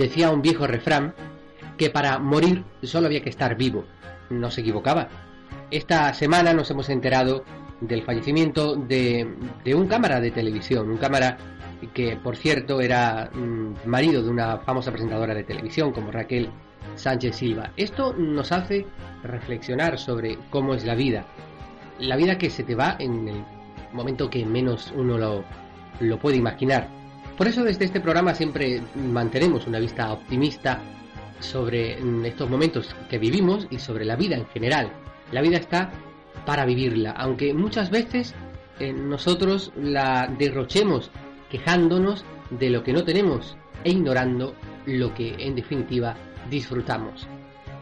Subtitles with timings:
[0.00, 1.12] Decía un viejo refrán
[1.76, 3.84] que para morir solo había que estar vivo.
[4.30, 5.08] No se equivocaba.
[5.70, 7.44] Esta semana nos hemos enterado
[7.82, 9.28] del fallecimiento de,
[9.74, 11.36] un cámara de televisión, un cámara
[11.92, 16.48] que por cierto era mm, marido de una famosa presentadora de televisión como Raquel
[16.94, 17.72] Sánchez Silva.
[17.76, 18.86] Esto nos hace
[19.22, 21.26] reflexionar sobre cómo es la vida.
[21.98, 23.44] La vida que se te va en el
[23.92, 25.44] momento que menos uno lo,
[26.00, 26.99] lo puede imaginar.
[27.40, 30.78] Por eso desde este programa siempre mantenemos una vista optimista
[31.38, 34.92] sobre mm, estos momentos que vivimos y sobre la vida en general.
[35.32, 35.90] La vida está
[36.44, 38.34] para vivirla, aunque muchas veces
[38.78, 41.10] eh, nosotros la derrochemos
[41.50, 46.16] quejándonos de lo que no tenemos e ignorando lo que en definitiva
[46.50, 47.26] disfrutamos.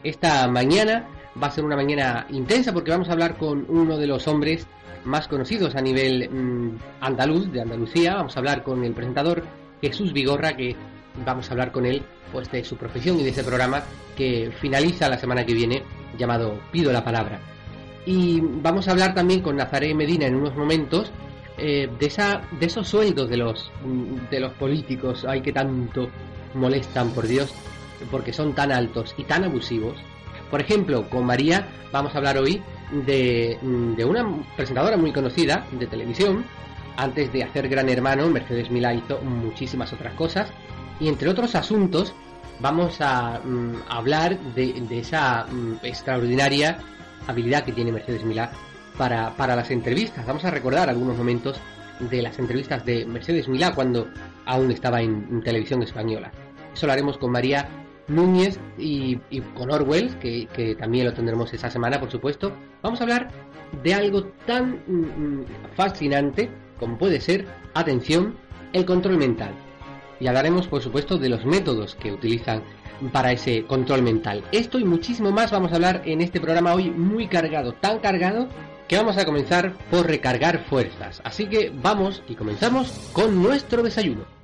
[0.05, 1.09] Esta mañana
[1.43, 4.67] va a ser una mañana intensa porque vamos a hablar con uno de los hombres
[5.05, 8.17] más conocidos a nivel mm, andaluz, de Andalucía.
[8.17, 9.45] Vamos a hablar con el presentador
[9.81, 10.77] Jesús Vigorra, que
[11.25, 13.83] vamos a hablar con él pues de su profesión y de ese programa
[14.17, 15.83] que finaliza la semana que viene
[16.19, 17.41] llamado Pido la Palabra.
[18.05, 21.11] Y vamos a hablar también con Nazaré Medina en unos momentos
[21.57, 23.71] eh, de, esa, de esos sueldos de los,
[24.31, 26.09] de los políticos, hay que tanto
[26.55, 27.53] molestan, por Dios,
[28.11, 29.97] porque son tan altos y tan abusivos.
[30.51, 32.63] Por ejemplo, con María vamos a hablar hoy
[33.07, 33.59] de,
[33.97, 36.45] de una presentadora muy conocida de televisión.
[36.97, 40.51] Antes de hacer Gran Hermano, Mercedes Milá hizo muchísimas otras cosas.
[41.01, 42.15] Y entre otros asuntos,
[42.61, 46.79] vamos a, mm, hablar de, de esa mm, extraordinaria
[47.27, 48.51] habilidad que tiene Mercedes Milá
[48.97, 50.27] para, para las entrevistas.
[50.27, 51.61] Vamos a recordar algunos momentos
[52.01, 54.09] de las entrevistas de Mercedes Milá cuando
[54.47, 56.31] aún estaba en, televisión española.
[56.73, 57.69] Eso lo haremos con María
[58.09, 59.17] Núñez y,
[59.55, 62.53] con Orwell, que, también lo tendremos esa semana, por supuesto.
[62.83, 63.29] Vamos a hablar
[63.83, 65.45] de algo tan mm, mm,
[65.77, 68.37] fascinante como puede ser, atención,
[68.73, 69.53] el control mental.
[70.21, 72.63] Y hablaremos, por supuesto, de los métodos que utilizan
[73.13, 74.43] para ese control mental.
[74.51, 78.49] Esto y muchísimo más vamos a hablar en este programa hoy muy cargado, tan cargado
[78.89, 81.21] que vamos a comenzar por recargar fuerzas.
[81.25, 84.38] Así que vamos y comenzamos con nuestro desayuno.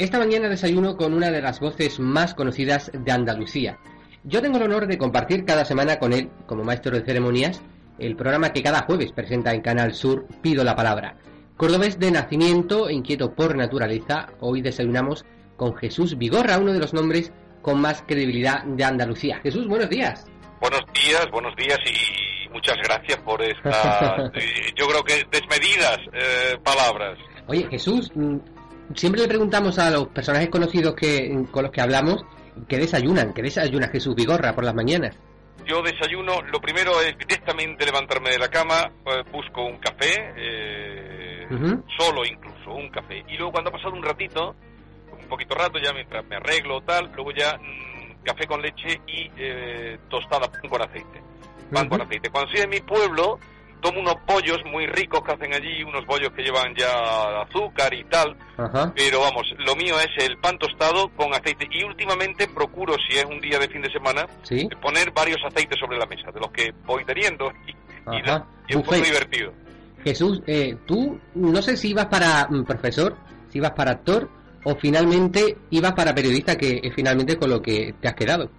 [0.00, 3.78] Esta mañana desayuno con una de las voces más conocidas de Andalucía.
[4.24, 7.60] Yo tengo el honor de compartir cada semana con él, como maestro de ceremonias,
[7.98, 11.16] el programa que cada jueves presenta en Canal Sur Pido la Palabra.
[11.58, 15.26] Cordobés de nacimiento inquieto por naturaleza, hoy desayunamos
[15.58, 19.40] con Jesús Vigorra, uno de los nombres con más credibilidad de Andalucía.
[19.42, 20.24] Jesús, buenos días.
[20.62, 26.56] Buenos días, buenos días y muchas gracias por estas, eh, yo creo que desmedidas eh,
[26.64, 27.18] palabras.
[27.48, 28.38] Oye, Jesús, mm,
[28.94, 32.24] siempre le preguntamos a los personajes conocidos que, con los que hablamos
[32.68, 35.16] qué desayunan, qué desayuna Jesús Vigorra por las mañanas.
[35.66, 40.34] Yo desayuno, lo primero es directamente levantarme de la cama, eh, busco un café,
[41.96, 43.24] solo incluso, un café.
[43.28, 44.54] Y luego cuando ha pasado un ratito,
[45.12, 49.30] un poquito rato ya mientras me arreglo tal, luego ya mm, café con leche y
[49.36, 51.22] eh, tostada con aceite.
[51.72, 52.30] Pan con aceite.
[52.30, 53.38] Cuando soy de mi pueblo,
[53.80, 58.04] tomo unos pollos muy ricos que hacen allí, unos bollos que llevan ya azúcar y
[58.04, 58.36] tal,
[58.94, 61.66] pero vamos, lo mío es el pan tostado con aceite.
[61.70, 64.26] Y últimamente procuro, si es un día de fin de semana,
[64.80, 67.74] poner varios aceites sobre la mesa, de los que voy teniendo y,
[68.68, 69.52] es un poco divertido.
[70.04, 73.16] Jesús, eh, tú no sé si ibas para mm, profesor,
[73.48, 74.30] si ibas para actor
[74.64, 78.50] o finalmente ibas para periodista, que es finalmente con lo que te has quedado.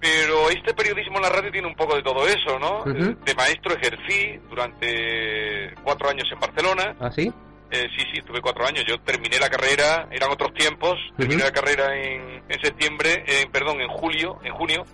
[0.00, 2.84] Pero este periodismo en la radio tiene un poco de todo eso, ¿no?
[2.84, 6.94] De maestro ejercí durante cuatro años en Barcelona.
[7.00, 7.32] ¿Ah, sí?
[7.70, 8.84] Eh, sí, sí, tuve cuatro años.
[8.86, 10.96] Yo terminé la carrera, eran otros tiempos.
[11.16, 14.84] Terminé la carrera en, en septiembre, perdón, en julio, en junio,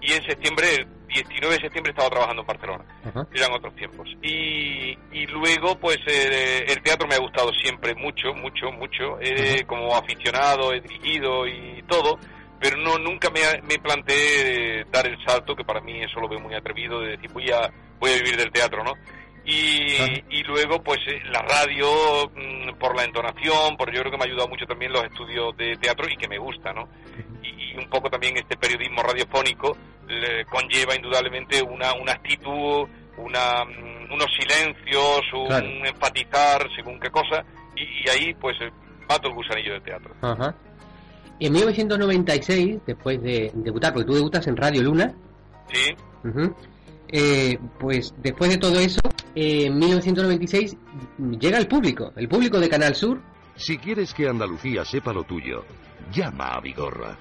[0.00, 2.84] y en septiembre, el 19 de septiembre, estaba trabajando en Barcelona.
[3.34, 4.08] Eran otros tiempos.
[4.22, 9.18] Y, y luego, pues, eh, el teatro me ha gustado siempre mucho, mucho, mucho.
[9.66, 12.18] como aficionado, he dirigido y todo
[12.62, 16.38] pero no nunca me, me planteé dar el salto, que para mí eso lo veo
[16.38, 18.94] muy atrevido, de decir voy a, voy a vivir del teatro, ¿no?
[19.44, 19.96] Y,
[20.30, 24.22] y luego, pues eh, la radio, mm, por la entonación, por yo creo que me
[24.22, 26.88] ha ayudado mucho también los estudios de teatro y que me gusta, ¿no?
[27.42, 29.76] Y, un poco también este periodismo radiofónico
[30.50, 37.44] conlleva indudablemente una, una actitud, una, mm, unos silencios, un enfatizar según qué cosa,
[37.74, 38.56] y, ahí pues
[39.08, 40.14] mato el gusanillo del teatro.
[40.20, 40.54] Ajá.
[41.44, 45.12] En 1996, después de debutar, porque tú debutas en Radio Luna.
[45.72, 45.92] Sí.
[47.08, 49.00] Eh, pues después de todo eso,
[49.34, 50.76] en 1996
[51.40, 53.20] llega el público, el público de Canal Sur.
[53.56, 55.64] Si quieres que Andalucía sepa lo tuyo,
[56.12, 57.18] llama a Vigorra.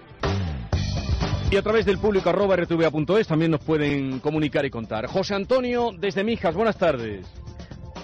[1.49, 5.07] Y a través del público arroba rtva.es también nos pueden comunicar y contar.
[5.07, 7.25] José Antonio desde Mijas, buenas tardes.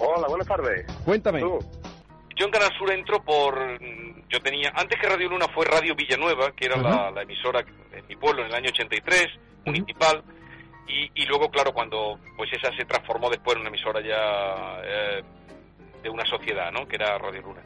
[0.00, 0.84] Hola, buenas tardes.
[1.04, 1.42] Cuéntame.
[1.42, 1.60] Tú.
[2.38, 3.80] Yo en Canal Sur entro por...
[4.28, 4.72] Yo tenía...
[4.76, 8.42] Antes que Radio Luna fue Radio Villanueva, que era la, la emisora en mi pueblo
[8.42, 9.26] en el año 83,
[9.64, 10.22] municipal.
[10.86, 15.22] Y, y luego, claro, cuando pues esa se transformó después en una emisora ya eh,
[16.02, 16.86] de una sociedad, ¿no?
[16.86, 17.62] Que era Radio Luna.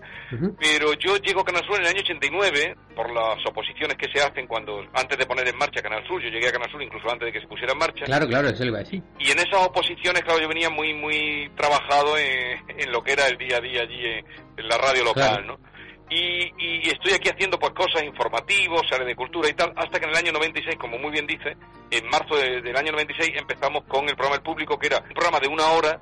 [0.58, 4.22] Pero yo llego a Canal Sur en el año 89 por las oposiciones que se
[4.22, 6.22] hacen cuando antes de poner en marcha Canal Sur.
[6.22, 8.04] Yo llegué a Canal Sur incluso antes de que se pusiera en marcha.
[8.06, 9.02] Claro, claro, eso iba a decir.
[9.18, 13.26] Y en esas oposiciones, claro, yo venía muy muy trabajado en, en lo que era
[13.28, 14.24] el día a día allí en,
[14.56, 15.44] en la radio local, Claro.
[15.58, 15.72] ¿no?
[16.10, 20.04] Y, y estoy aquí haciendo pues cosas informativos, área de cultura y tal, hasta que
[20.04, 21.56] en el año 96, como muy bien dice,
[21.90, 25.14] en marzo de- del año 96 empezamos con el programa El Público, que era un
[25.14, 25.98] programa de una hora,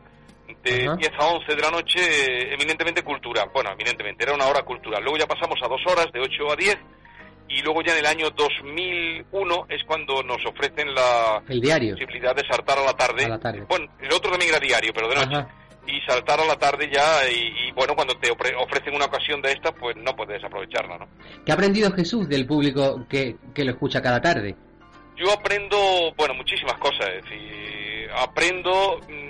[0.63, 0.97] de Ajá.
[0.97, 3.49] 10 a 11 de la noche, eminentemente cultural.
[3.53, 5.03] Bueno, eminentemente, era una hora cultural.
[5.03, 6.79] Luego ya pasamos a dos horas, de 8 a 10,
[7.49, 11.95] y luego ya en el año 2001 es cuando nos ofrecen la El diario.
[11.95, 13.25] posibilidad de saltar a la tarde.
[13.25, 13.65] A la tarde.
[13.69, 15.35] Bueno, el otro también era diario, pero de noche.
[15.37, 15.49] Ajá.
[15.87, 19.41] Y saltar a la tarde ya, y, y, bueno, cuando te ofre- ofrecen una ocasión
[19.43, 21.09] de esta, pues no puedes aprovecharla, ¿no?
[21.45, 24.55] ¿Qué ha aprendido Jesús del público que, que lo escucha cada tarde?
[25.17, 27.09] Yo aprendo, bueno, muchísimas cosas.
[27.17, 29.30] Es decir, aprendo mm,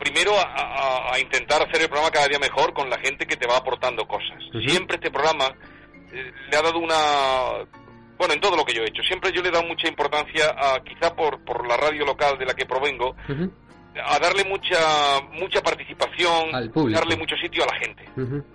[0.00, 3.36] primero a, a- a intentar hacer el programa cada día mejor con la gente que
[3.36, 4.38] te va aportando cosas.
[4.66, 5.54] Siempre este programa
[6.12, 7.68] eh, le ha dado una...
[8.18, 10.46] Bueno, en todo lo que yo he hecho, siempre yo le he dado mucha importancia
[10.56, 13.14] a, quizá por, por la radio local de la que provengo,
[14.04, 18.04] a darle mucha mucha participación, Al darle mucho sitio a la gente.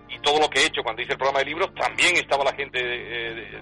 [0.10, 2.54] Y todo lo que he hecho cuando hice el programa de libros, también estaba la
[2.54, 3.62] gente eh,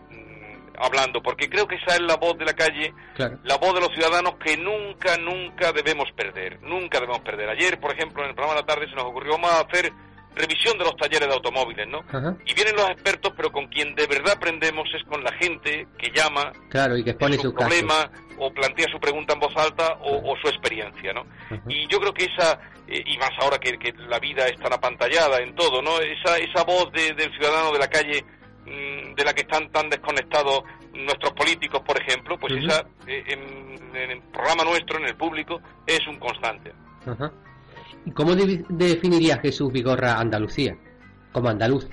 [0.80, 3.38] hablando, porque creo que esa es la voz de la calle, Claro.
[3.44, 7.50] la voz de los ciudadanos que nunca, nunca debemos perder, nunca debemos perder.
[7.50, 9.92] Ayer, por ejemplo, en el programa de la tarde se nos ocurrió, vamos a hacer
[10.36, 12.00] revisión de los talleres de automóviles, ¿no?
[12.12, 12.36] Ajá.
[12.46, 16.10] Y vienen los expertos, pero con quien de verdad aprendemos es con la gente que
[16.10, 18.10] llama, Claro, y que expone su problema
[18.40, 21.28] o plantea su pregunta en voz alta o, o su experiencia, ¿no?
[21.46, 21.62] Ajá.
[21.70, 24.74] Y yo creo que esa, eh, y más ahora que, que la vida es tan
[24.74, 26.00] apantallada en todo, ¿no?
[26.00, 28.26] Esa, esa voz de- del ciudadano de la calle,
[28.66, 30.64] de la que están tan desconectados
[30.94, 35.60] nuestros políticos, por ejemplo, pues esa, eh, en, en el programa nuestro, en el público,
[35.86, 36.72] es un constante.
[38.06, 40.78] ¿Y cómo de- definiría Jesús Vigorra Andalucía?
[41.32, 41.88] Como andaluz.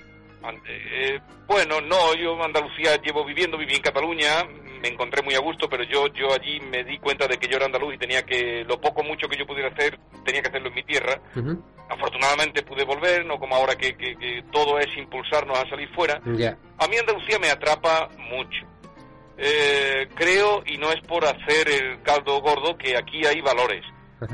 [0.67, 4.44] Eh, bueno, no, yo Andalucía llevo viviendo, viví en Cataluña,
[4.81, 7.56] me encontré muy a gusto, pero yo yo allí me di cuenta de que yo
[7.56, 10.69] era andaluz y tenía que, lo poco mucho que yo pudiera hacer, tenía que hacerlo
[10.69, 11.20] en mi tierra.
[11.90, 16.20] Afortunadamente pude volver, no como ahora que, que- que todo es impulsarnos a salir fuera.
[16.78, 18.64] A mí Andalucía me atrapa mucho.
[19.37, 23.82] Eh, creo, y no es por hacer el caldo gordo, que aquí hay valores.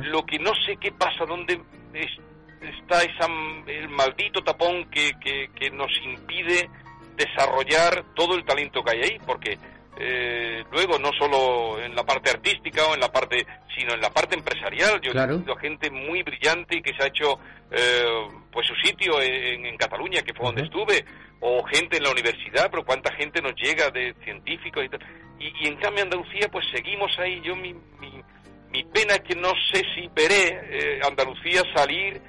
[0.02, 1.60] Lo que no sé qué pasa, dónde
[1.94, 2.18] es-
[2.60, 3.26] está esa,
[3.68, 6.68] el maldito tapón que, que, que nos impide
[7.16, 9.58] desarrollar todo el talento que hay ahí, porque
[9.98, 13.46] eh, luego no solo en la parte artística o en la parte,
[13.76, 15.00] sino en la parte empresarial.
[15.00, 15.32] Yo Claro.
[15.32, 17.38] he conocido gente muy brillante y que se ha hecho
[17.70, 18.04] eh,
[18.52, 21.04] pues su sitio en, en Cataluña, que fue donde estuve,
[21.40, 25.00] o gente en la universidad, pero cuánta gente nos llega de científicos y tal.
[25.38, 27.40] Y, y en cambio Andalucía, pues seguimos ahí.
[27.42, 28.22] Yo mi, mi,
[28.70, 32.20] mi pena es que no sé si veré eh, Andalucía salir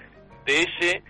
[0.46, 1.04] de ese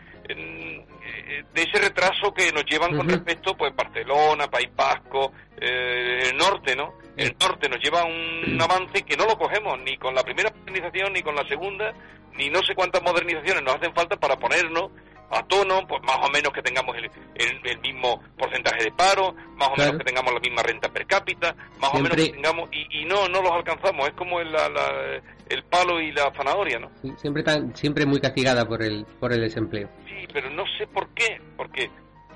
[1.54, 6.75] de ese retraso que nos llevan con respecto pues Barcelona, País Vasco, eh, el norte,
[6.75, 6.94] ¿no?
[7.15, 10.52] El norte nos lleva un, un avance que no lo cogemos ni con la primera
[10.52, 11.94] modernización ni con la segunda,
[12.35, 14.92] ni no sé cuántas modernizaciones nos hacen falta para ponernos
[15.30, 17.06] a tono, pues más o menos que tengamos el,
[17.36, 19.92] el- el mismo porcentaje de paro, más o Claro.
[19.94, 23.06] menos que tengamos la misma renta per cápita, más o menos que tengamos y, y
[23.06, 26.92] no no los alcanzamos, es como el, la- la- el palo y la zanahoria, ¿no?
[27.02, 29.90] Sí, Siempre tan, siempre muy castigada por el, por el desempleo.
[30.07, 31.90] Sí, pero no sé por qué, porque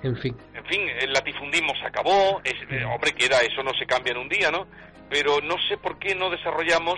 [0.03, 0.35] En fin.
[0.53, 4.17] en fin, el latifundismo se acabó, es, eh, hombre, queda, eso no se cambia en
[4.19, 4.65] un día, ¿no?
[5.09, 6.95] Pero no sé por qué no desarrollamos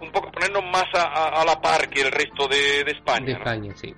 [0.00, 3.26] un poco, ponernos más a, a- a la par que el resto de, de España,
[3.26, 3.38] De ¿no?
[3.38, 3.94] España, sí.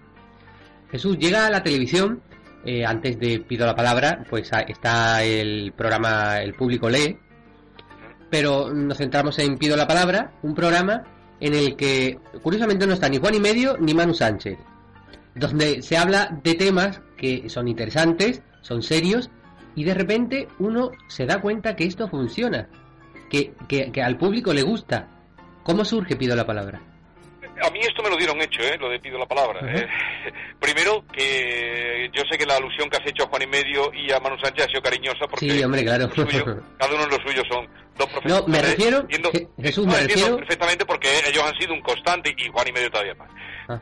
[0.90, 2.22] Jesús llega a la televisión.
[2.64, 7.16] eh, antes de pido la palabra, pues está el programa El público lee.
[8.30, 11.02] Pero nos centramos en Pido la palabra, un programa
[11.40, 14.58] en el que curiosamente no está ni Juan y medio ni Manu Sánchez,
[15.34, 19.30] donde se habla de temas que son interesantes, son serios
[19.74, 22.68] y de repente uno se da cuenta que esto funciona,
[23.30, 25.08] que, que, que al público le gusta.
[25.64, 26.89] ¿Cómo surge Pido la palabra?
[27.62, 28.76] A mí esto me lo dieron hecho, ¿eh?
[28.78, 29.60] lo de pido la palabra.
[29.62, 29.86] ¿eh?
[30.60, 34.10] Primero, que yo sé que la alusión que has hecho a Juan y Medio y
[34.12, 36.06] a Manu Sánchez ha sido cariñosa porque Sí, hombre, claro.
[36.06, 37.68] lo suyo- cada uno de los suyos son
[37.98, 38.46] dos profesores.
[38.46, 39.06] No, me refiero-
[39.60, 42.90] Jesús, no, me refiero- perfectamente porque ellos han sido un constante y Juan y Medio
[42.90, 43.30] todavía más.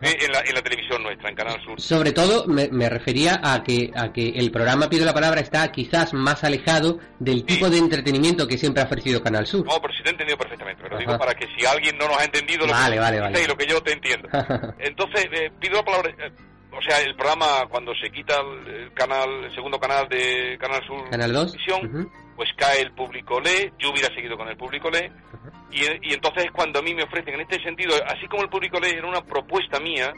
[0.03, 1.81] Eh, en, la, en la televisión nuestra, en Canal Sur.
[1.81, 5.73] Sobre todo me, me refería a que, a que el programa Pido la Palabra está
[5.73, 9.65] quizás más alejado del tipo de entretenimiento que siempre ha ofrecido Canal Sur.
[9.67, 10.83] No, pero sí te he entendido perfectamente.
[10.83, 11.05] Pero Ajá.
[11.07, 13.43] digo para que si alguien no nos ha entendido lo Vale, que vale, vale.
[13.43, 14.29] y lo que yo te entiendo.
[14.79, 16.11] Entonces, eh, pido la palabra.
[16.19, 16.33] eh,
[16.71, 18.35] o sea, el programa cuando se quita
[18.67, 23.41] el, canal, el segundo canal de Canal Sur Canal 2, Televisión, pues cae el público
[23.41, 25.11] lee, yo hubiera seguido con el público lee,
[25.73, 28.49] y, y, entonces es cuando a mí me ofrecen, en este sentido, así como el
[28.49, 30.15] público lee era una propuesta mía,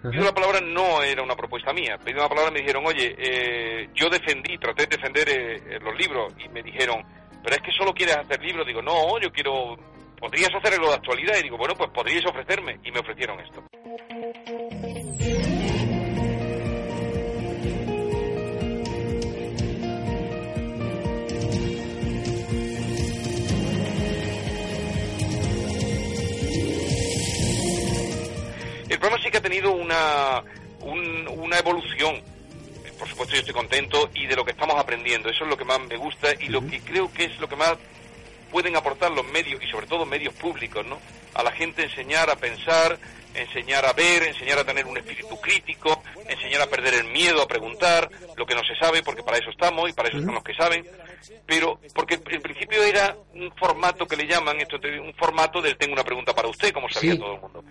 [0.00, 1.98] Pido la palabra no era una propuesta mía.
[1.98, 6.32] Pedí la palabra me dijeron, oye, eh, yo defendí, traté de defender eh, los libros
[6.38, 7.02] y me dijeron,
[7.42, 8.64] pero es que solo quieres hacer libros.
[8.64, 9.76] Digo, no, yo quiero,
[10.16, 11.34] podrías hacer algo de actualidad.
[11.40, 12.78] Y digo, bueno, pues podríais ofrecerme.
[12.84, 13.64] Y me ofrecieron esto.
[29.68, 30.42] Ha tenido una,
[31.30, 32.22] una evolución.
[32.98, 35.28] Por supuesto yo estoy contento y de lo que estamos aprendiendo.
[35.28, 37.56] Eso es lo que más me gusta y lo que creo que es lo que
[37.56, 37.76] más
[38.50, 40.98] pueden aportar los medios y sobre todo medios públicos, ¿no?
[41.34, 42.98] A la gente enseñar a pensar,
[43.34, 47.46] enseñar a ver, enseñar a tener un espíritu crítico, enseñar a perder el miedo a
[47.46, 50.42] preguntar lo que no se sabe, porque para eso estamos y para eso están los
[50.42, 50.84] que saben.
[51.46, 55.92] Pero, porque en principio era un formato que le llaman, esto un formato del tengo
[55.92, 57.64] una pregunta para usted, como sabía todo el mundo.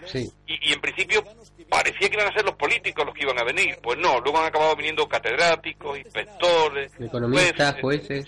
[0.45, 1.23] Y, en principio
[1.69, 3.77] parecía que iban a ser los políticos los que iban a venir.
[3.81, 8.25] Pues no, luego han acabado viniendo catedráticos, inspectores, economistas, jueces.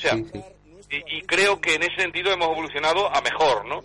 [0.90, 3.82] y, creo que en ese sentido hemos evolucionado a mejor, ¿no?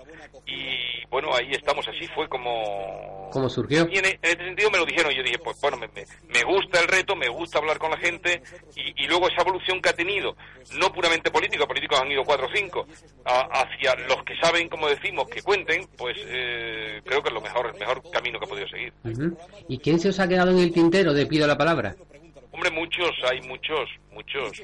[0.46, 3.30] Y bueno, ahí estamos, así fue como...
[3.32, 3.88] ¿Cómo surgió?
[3.90, 6.80] Y en, ese sentido me lo dijeron, y yo dije, pues bueno, me, me, gusta
[6.80, 8.42] el reto, me gusta hablar con la gente,
[8.76, 10.36] y, luego esa evolución que ha tenido,
[10.78, 12.86] no puramente política, políticos han ido cuatro o cinco,
[13.24, 17.70] hacia los que saben, como decimos, que cuenten, pues eh, creo que es lo mejor,
[17.72, 18.92] el mejor camino que he podido seguir.
[19.68, 21.96] ¿Y quién se os ha quedado en el tintero de Pido la Palabra?
[22.54, 24.62] Hombre, muchos, hay muchos, muchos,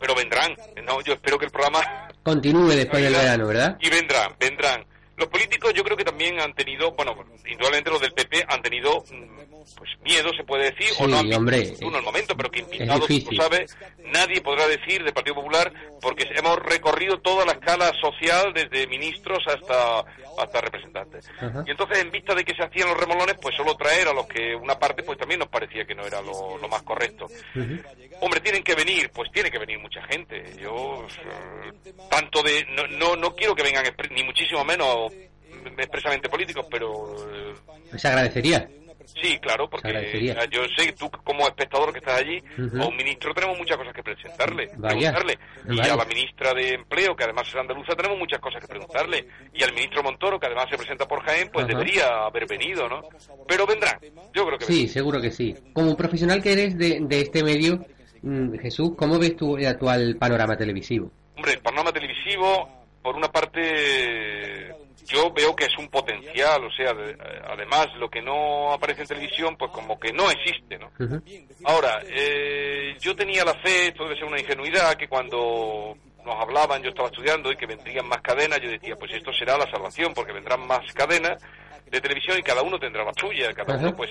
[0.00, 0.52] pero vendrán.
[0.84, 1.78] No, yo espero que el programa
[2.24, 3.78] continúe después del verano, ¿verdad?
[3.80, 4.84] Y vendrán, vendrán.
[5.16, 9.02] Los políticos yo creo que también han tenido, bueno, indudablemente los del PP han tenido
[9.10, 12.60] mm, pues miedo, se puede decir, o no han hombre, uno el momento, pero que
[12.60, 17.92] invitados, tú sabes, nadie podrá decir del Partido Popular, porque hemos recorrido toda la escala
[18.00, 20.00] social, desde ministros hasta,
[20.38, 21.28] hasta representantes.
[21.66, 24.26] Y entonces, en vista de que se hacían los remolones, pues solo traer a los
[24.26, 27.26] que una parte, pues también nos parecía que no era lo, más correcto.
[28.20, 30.42] Hombre, tienen que venir, pues tiene que venir mucha gente.
[30.58, 35.05] Yo, eh, tanto de, no, no, no quiero que vengan, ni muchísimo menos
[35.78, 37.14] expresamente políticos, pero...
[37.32, 37.54] Eh,
[37.96, 38.68] se agradecería.
[39.22, 42.42] Sí, claro, porque yo sé que tú como espectador que estás allí,
[42.78, 45.38] a un ministro tenemos muchas cosas que presentarle, preguntarle.
[45.70, 49.26] Y a la ministra de Empleo, que además es andaluza, tenemos muchas cosas que preguntarle.
[49.54, 53.02] Y al ministro Montoro, que además se presenta por Jaén, pues debería haber venido, ¿no?
[53.46, 53.98] Pero vendrá,
[54.34, 55.54] yo creo que Sí, seguro que sí.
[55.72, 57.84] Como profesional que eres de, de este medio,
[58.22, 61.10] mm, Jesús, ¿cómo ves tú el actual panorama televisivo?
[61.36, 62.68] Hombre, el panorama televisivo,
[63.02, 64.74] por una parte
[65.06, 66.94] yo veo que es un potencial, o sea,
[67.48, 70.90] además lo que no aparece en televisión, pues como que no existe, ¿no?
[71.64, 76.82] Ahora, eh, yo tenía la fe, esto debe ser una ingenuidad, que cuando nos hablaban,
[76.82, 80.12] yo estaba estudiando y que vendrían más cadenas, yo decía, pues esto será la salvación,
[80.12, 81.40] porque vendrán más cadenas
[81.88, 84.10] de televisión y cada uno tendrá la suya, cada uno, pues,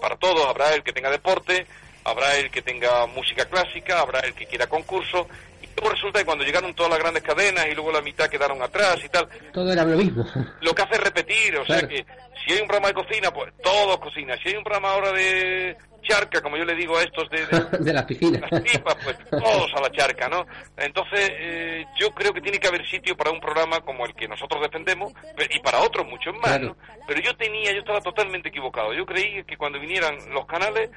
[0.00, 1.66] para todos, habrá el que tenga deporte,
[2.04, 5.26] habrá el que tenga música clásica, habrá el que quiera concurso,
[5.76, 8.98] Luego resulta que cuando llegaron todas las grandes cadenas y luego la mitad quedaron atrás
[9.04, 9.28] y tal.
[9.52, 10.26] Todo era lo mismo.
[10.60, 12.04] Lo que hace es repetir, o sea que
[12.44, 14.38] si hay un programa de cocina, pues todos cocinan.
[14.42, 17.46] Si hay un programa ahora de charca, como yo le digo a estos de,
[17.84, 18.46] de, la piscina.
[18.50, 20.46] Las pipas, pues todos a la charca, ¿no?
[20.76, 24.28] Entonces, eh, yo creo que tiene que haber sitio para un programa como el que
[24.28, 25.12] nosotros defendemos
[25.50, 26.76] y para otros muchos más, ¿no?
[27.06, 28.92] Pero yo tenía, yo estaba totalmente equivocado.
[28.92, 30.90] Yo creí que cuando vinieran los canales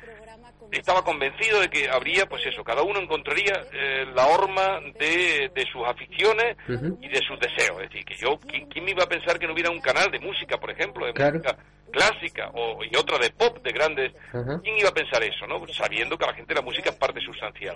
[0.71, 5.65] estaba convencido de que habría, pues eso, cada uno encontraría eh, la horma de, de
[5.71, 6.57] sus aficiones
[7.01, 7.81] y de sus deseos.
[7.83, 10.19] Es decir, que yo, ¿quién, me iba a pensar que no hubiera un canal de
[10.19, 11.57] música, por ejemplo, de música
[11.91, 14.13] clásica o, y otra de pop, de grandes?
[14.32, 15.65] ¿Quién iba a pensar eso, no?
[15.67, 17.75] Sabiendo que a la gente la música es parte sustancial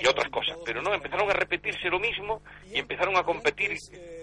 [0.00, 0.56] y, otras cosas.
[0.64, 3.72] Pero no, empezaron a repetirse lo mismo y empezaron a competir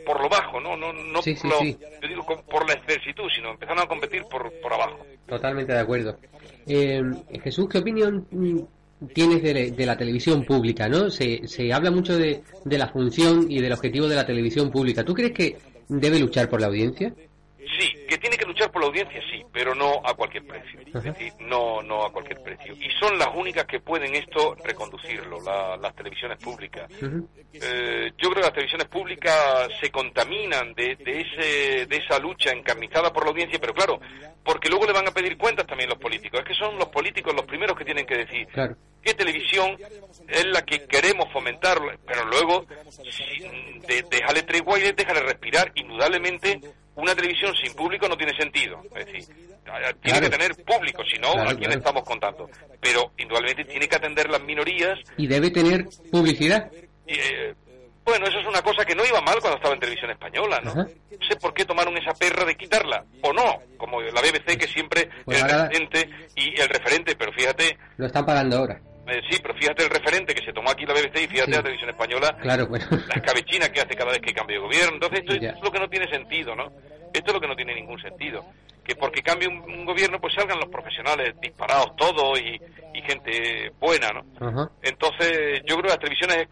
[0.06, 0.78] por lo bajo, ¿no?
[0.78, 4.74] No, no por, lo, Yo digo por la excelsitud, sino empezaron a competir por, por
[4.74, 5.06] abajo.
[5.28, 6.18] Totalmente de acuerdo.
[6.68, 7.02] Eh,
[7.44, 8.28] Jesús, ¿qué opinión
[9.14, 10.88] tienes de, la televisión pública?
[10.88, 11.10] ¿no?
[11.10, 15.04] Se, se habla mucho de, de la función y del objetivo de la televisión pública.
[15.04, 17.14] ¿Tú crees que debe luchar por la audiencia?
[17.58, 18.31] Sí, que tiene
[18.72, 20.80] por la audiencia, sí, pero no a cualquier precio.
[20.82, 22.74] Es decir, no, no a cualquier precio.
[22.74, 26.90] Y son las únicas que pueden esto reconducirlo, las televisiones públicas.
[27.54, 32.52] Eh, yo creo que las televisiones públicas se contaminan de, de, ese, de esa lucha
[32.52, 34.00] encarnizada por la audiencia, pero claro,
[34.44, 36.40] porque luego le van a pedir cuentas también los políticos.
[36.40, 38.48] Es que son los políticos los primeros que tienen que decir
[39.04, 39.78] qué televisión
[40.28, 42.66] es la que queremos fomentar, pero luego
[43.88, 45.72] de, tregua y déjale respirar.
[45.76, 46.60] Indudablemente
[46.96, 48.82] una televisión sin público no tiene sentido.
[48.96, 49.26] Es decir,
[50.02, 52.50] tiene que tener público, si no, ¿a quién estamos contando?
[52.80, 55.00] Pero indudablemente tiene que atender las minorías.
[55.18, 56.70] Y debe tener publicidad.
[57.08, 57.54] Eh,
[58.04, 60.74] bueno, eso es una cosa que no iba mal cuando estaba en televisión española, ¿no?
[60.74, 60.88] No
[61.30, 65.10] sé por qué tomaron esa perra de quitarla, o no, como la BBC que siempre
[65.24, 67.78] pues es el referente y el referente, pero fíjate...
[67.98, 68.82] Lo están pagando ahora.
[69.12, 71.58] Eh, sí, pero fíjate el referente que se tomó aquí la BBC y fíjate la
[71.58, 72.86] televisión española, claro, bueno.
[73.10, 74.94] la escabechina que hace cada vez que cambia de gobierno.
[74.94, 76.72] Entonces esto, es lo que no tiene sentido, ¿no?
[77.14, 78.46] Esto es lo que no tiene ningún sentido.
[78.86, 82.60] Que porque cambie un, gobierno pues salgan los profesionales disparados todos y,
[83.02, 84.70] gente buena, ¿no?
[84.84, 86.48] Entonces yo creo que la televisión es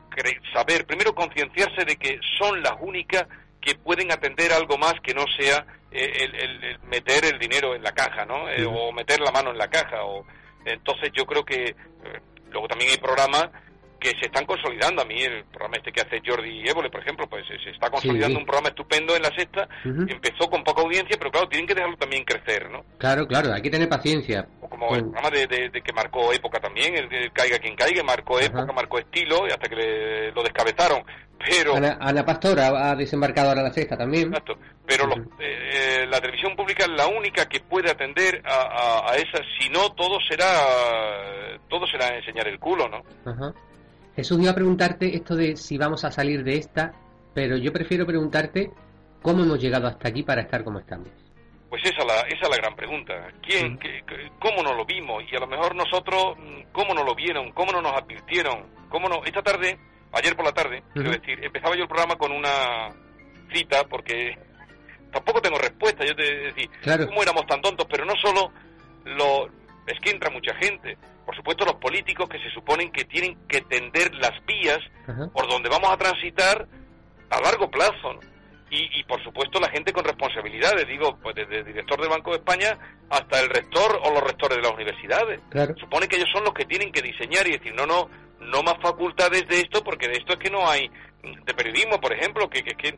[0.51, 3.27] saber, primero concienciarse de que son las únicas
[3.61, 7.91] que pueden atender algo más que no sea eh, el, meter el dinero en la
[7.91, 8.49] caja, ¿no?
[8.49, 10.03] Eh, o meter la mano en la caja.
[10.03, 10.25] o
[10.65, 11.75] Entonces yo creo que
[12.51, 13.49] Luego también hay programas
[13.99, 15.01] que se están consolidando.
[15.01, 18.39] A mí el programa este que hace Jordi Évole, por ejemplo, pues se está consolidando
[18.39, 19.67] un programa estupendo en la sexta.
[19.83, 22.83] Empezó con poca audiencia, pero claro, tienen que dejarlo también crecer, ¿no?
[22.97, 24.47] Claro, claro, hay que tener paciencia.
[24.61, 28.39] O como el programa de, que marcó época también, el, que Caiga quien caiga, marcó
[28.39, 31.03] época, marcó estilo, y hasta que lo descabezaron.
[31.39, 31.75] Pero...
[31.75, 34.27] Ana, Pastora ha desembarcado ahora la sexta también.
[34.27, 34.57] Exacto.
[34.85, 35.05] Pero
[35.39, 39.41] eh, la televisión pública es la única que puede atender a, a, esa.
[39.57, 40.45] Si no, todo será
[41.69, 43.03] todo será enseñar el culo, ¿no?
[43.25, 43.53] Ajá.
[44.19, 46.91] Jesús iba a preguntarte esto de si vamos a salir de esta,
[47.33, 48.69] pero yo prefiero preguntarte
[49.21, 51.07] cómo hemos llegado hasta aquí para estar como estamos.
[51.69, 53.13] Pues esa, la, esa es la gran pregunta.
[53.41, 53.79] ¿Quién,
[54.41, 55.23] ¿Cómo no lo vimos?
[55.31, 56.35] Y a lo mejor nosotros,
[56.73, 57.53] ¿cómo no lo vieron?
[57.53, 58.65] ¿Cómo no nos advirtieron?
[58.89, 59.23] ¿Cómo no?
[59.23, 59.79] Esta tarde
[60.11, 62.89] ayer por la tarde, quiero decir, empezaba yo el programa con una
[63.53, 64.37] cita porque
[65.13, 66.69] tampoco tengo respuesta, yo te decir,
[67.07, 67.87] ¿cómo éramos tan tontos?
[67.89, 68.51] Pero no solo
[69.05, 69.47] lo
[69.89, 73.61] es que entra mucha gente, por supuesto los políticos que se suponen que tienen que
[73.61, 74.79] tender las vías
[75.33, 76.67] por donde vamos a transitar
[77.29, 78.19] a largo plazo,
[78.71, 82.37] Y, por supuesto la gente con responsabilidades, digo, pues desde el director del Banco de
[82.37, 82.77] España
[83.09, 85.39] hasta el rector o los rectores de las universidades.
[85.79, 88.75] Supone que ellos son los que tienen que diseñar y decir, no, no, no más
[88.79, 90.87] facultades de esto, porque de esto es que no hay,
[91.23, 92.89] de periodismo, por ejemplo, que, que, que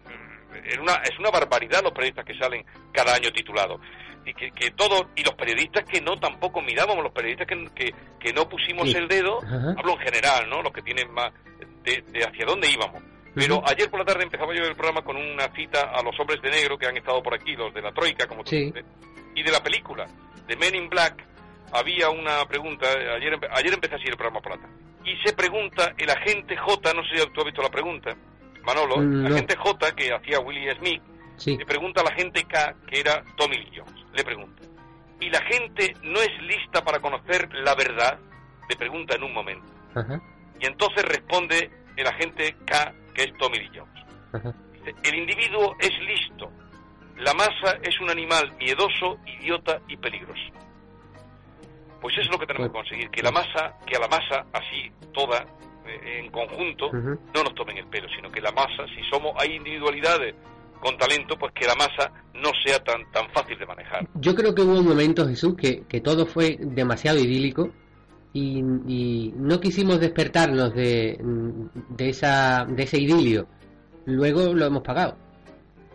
[0.66, 3.80] es una, es una barbaridad los periodistas que salen cada año titulados.
[4.26, 8.34] Y que, que todo, y los periodistas que no tampoco mirábamos, los periodistas que, que,
[8.34, 10.62] no pusimos el dedo, hablo en general, ¿no?
[10.62, 11.32] Los que tienen más
[11.84, 13.02] de, hacia dónde íbamos.
[13.34, 16.42] Pero ayer por la tarde empezaba yo el programa con una cita a los hombres
[16.42, 18.86] de negro que han estado por aquí, los de la Troika, como tú dices,
[19.34, 20.06] y de la película,
[20.48, 21.26] de Men in Black,
[21.72, 24.76] había una pregunta, ayer, ayer empecé así el programa por la tarde.
[25.06, 28.16] Y se pregunta el agente J, no sé si tú has visto la pregunta,
[28.64, 31.02] Manolo, el mm, agente J que hacía Willy Smith,
[31.46, 34.64] le pregunta a la gente K, que era Tommy Lee Jones, le pregunta,
[35.20, 38.20] ¿y la gente no es lista para conocer la verdad?
[38.70, 39.68] Le pregunta en un momento.
[40.60, 44.54] Y entonces responde el agente K, que es Tommy Lee Jones.
[44.74, 46.52] Dice, el individuo es listo,
[47.18, 50.42] la masa es un animal miedoso, idiota y peligroso.
[52.02, 54.46] Pues eso es lo que tenemos que conseguir, que la masa, que a la masa,
[54.54, 55.46] así, toda,
[55.86, 59.56] eh, en conjunto, no nos tomen el pelo, sino que la masa, si somos, hay
[59.56, 60.34] individualidades
[60.82, 64.08] con talento, pues que la masa no sea tan, tan fácil de manejar.
[64.16, 67.70] Yo creo que hubo un momento, Jesús, que, que todo fue demasiado idílico
[68.34, 68.62] y,
[69.36, 73.48] no quisimos despertarnos de, de, esa, de ese idilio.
[74.06, 75.16] Luego lo hemos pagado.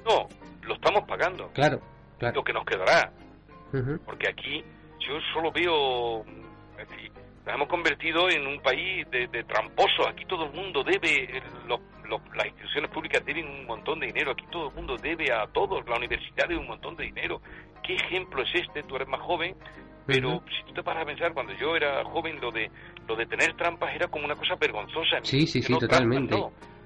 [0.04, 0.28] No,
[0.62, 1.50] lo estamos pagando.
[1.52, 1.80] Claro,
[2.18, 2.36] claro.
[2.36, 3.12] Lo que nos quedará.
[4.04, 4.64] Porque aquí
[5.00, 6.24] yo solo veo,
[7.54, 10.06] hemos convertido en un país de, tramposos.
[10.08, 11.42] Aquí todo el mundo debe,
[12.34, 14.32] las instituciones públicas deben un montón de dinero.
[14.32, 15.86] Aquí todo el mundo debe a todos.
[15.86, 17.40] La universidad debe un montón de dinero.
[17.82, 18.82] ¿Qué ejemplo es este?
[18.82, 19.54] Tú eres más joven,
[20.06, 22.70] pero si tú te paras a pensar, cuando yo era joven, lo de
[23.06, 25.18] lo de tener trampas era como una cosa vergonzosa.
[25.22, 26.36] Sí, sí, sí, totalmente.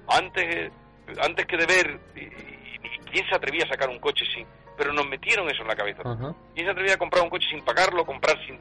[0.07, 0.71] Antes,
[1.19, 1.99] antes que de ver,
[3.11, 4.45] ¿quién se atrevía a sacar un coche sin
[4.81, 6.01] pero nos metieron eso en la cabeza.
[6.55, 8.57] Y se atrevía a comprar un coche sin pagarlo, comprar sin,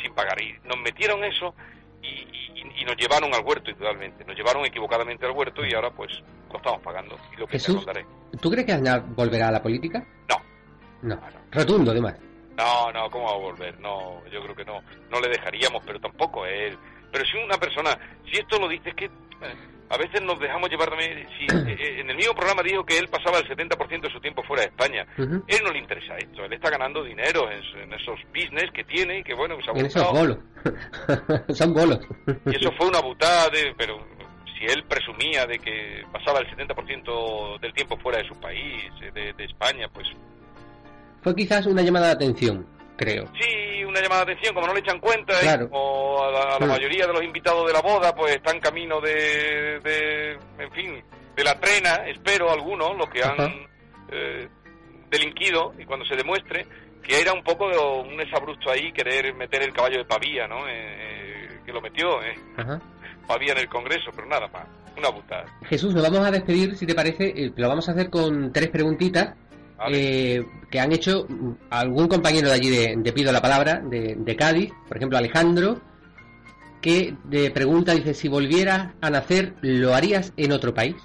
[0.00, 0.40] sin pagar.
[0.40, 1.52] Y nos metieron eso
[2.00, 4.24] y, nos llevaron al huerto, indudablemente.
[4.24, 6.12] Nos llevaron equivocadamente al huerto y ahora pues
[6.48, 7.18] lo estamos pagando.
[7.32, 7.84] Y lo que Jesús,
[8.40, 10.06] ¿tú crees que Aznar volverá a la política?
[10.28, 10.36] No.
[11.02, 11.20] No.
[11.50, 12.14] Rotundo, además.
[12.56, 13.80] No, no, ¿cómo va a volver?
[13.80, 14.80] No, yo creo que no.
[15.10, 16.78] No le dejaríamos, pero tampoco él.
[17.10, 17.98] Pero si una persona,
[18.30, 19.10] si esto lo dices que...
[19.42, 19.54] Eh,
[19.90, 21.26] a veces nos dejamos llevar también.
[21.38, 24.20] Si, eh, eh, en el mismo programa dijo que él pasaba el 70% de su
[24.20, 25.06] tiempo fuera de España.
[25.16, 26.44] Él no le interesa esto.
[26.44, 29.86] Él está ganando dinero en, esos business que tiene y que, bueno, se ha En
[29.86, 30.38] esos bolos.
[31.56, 32.00] Son bolos.
[32.46, 33.98] y eso fue una butada, de, pero
[34.58, 39.32] si él presumía de que pasaba el 70% del tiempo fuera de su país, de,
[39.32, 40.08] de España, pues.
[41.22, 43.26] Fue quizás una llamada de atención creo.
[43.40, 45.68] Sí, una llamada de atención, como no le echan cuenta, ¿eh?
[45.70, 50.32] o a la, mayoría de los invitados de la boda, pues están camino de, de
[50.58, 51.04] en fin,
[51.36, 53.36] de la trena, espero algunos, los que han
[54.10, 54.48] eh,
[55.10, 56.66] delinquido, y cuando se demuestre,
[57.02, 57.66] que era un poco
[58.00, 60.66] un exabrupto ahí querer meter el caballo de Pavía, ¿no?
[60.68, 62.34] Eh, que lo metió, ¿eh?
[63.26, 65.44] Pavía en el Congreso, pero nada más, una putada.
[65.64, 68.68] Jesús, nos vamos a despedir, si te parece, eh, lo vamos a hacer con tres
[68.70, 69.34] preguntitas
[69.92, 71.26] eh, que han hecho
[71.70, 75.80] algún compañero de allí de, Pido la Palabra, de, Cádiz, por ejemplo Alejandro,
[76.80, 80.96] que de pregunta, dice, si volvieras a nacer, ¿lo harías en otro país?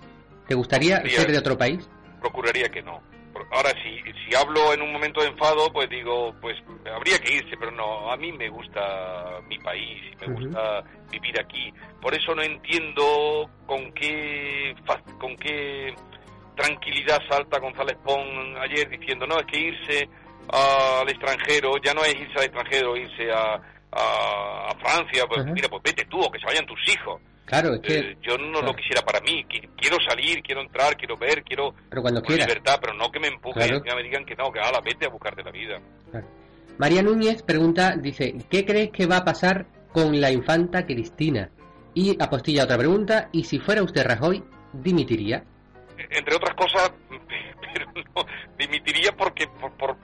[0.48, 1.88] ¿Te gustaría ser de otro país?
[2.20, 3.02] Procuraría que no.
[3.52, 6.58] Ahora, si, si hablo en un momento de enfado, pues digo, pues
[6.94, 11.74] habría que irse, pero no, a mí me gusta mi país, me gusta vivir aquí.
[12.02, 14.76] Por eso no entiendo con qué,
[15.20, 15.96] con qué
[16.60, 20.10] tranquilidad salta González Pon ayer diciendo, no, es que irse
[20.52, 25.84] al extranjero ya no es irse al extranjero, irse a, a, Francia, pues mira, pues
[25.84, 27.22] vete tú o que se vayan tus hijos.
[27.46, 28.00] Claro, es que...
[28.00, 29.44] Eh, yo no lo quisiera para mí,
[29.76, 33.82] quiero salir, quiero entrar, quiero ver, quiero pero cuando libertad, pero no que me empujen,
[33.82, 35.80] que me digan que no, que la vete a buscarte la vida.
[36.78, 41.50] María Núñez pregunta, dice, ¿qué crees que va a pasar con la infanta Cristina?
[41.94, 45.44] Y apostilla otra pregunta, ¿y si fuera usted Rajoy, dimitiría?
[46.10, 46.92] Entre otras cosas,
[47.74, 48.26] pero no,
[48.58, 49.98] dimitiría porque, por, por,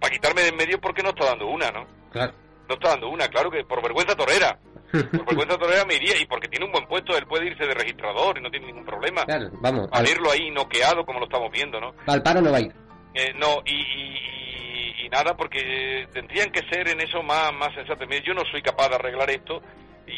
[0.00, 1.86] para quitarme de en medio porque no está dando una, ¿no?
[2.10, 2.32] Claro.
[2.68, 4.58] No está dando una, claro que por vergüenza torera.
[4.90, 7.74] Por vergüenza torera me iría y porque tiene un buen puesto, él puede irse de
[7.74, 9.24] registrador y no tiene ningún problema.
[9.24, 9.88] Claro, vamos.
[9.92, 11.94] A verlo ahí noqueado como lo estamos viendo, ¿no?
[12.06, 12.72] Al paro no va a ir.
[13.14, 18.06] Eh, no, y, y, nada, porque tendrían que ser en eso más, más sensatos.
[18.24, 19.62] Yo no soy capaz de arreglar esto
[20.06, 20.12] y,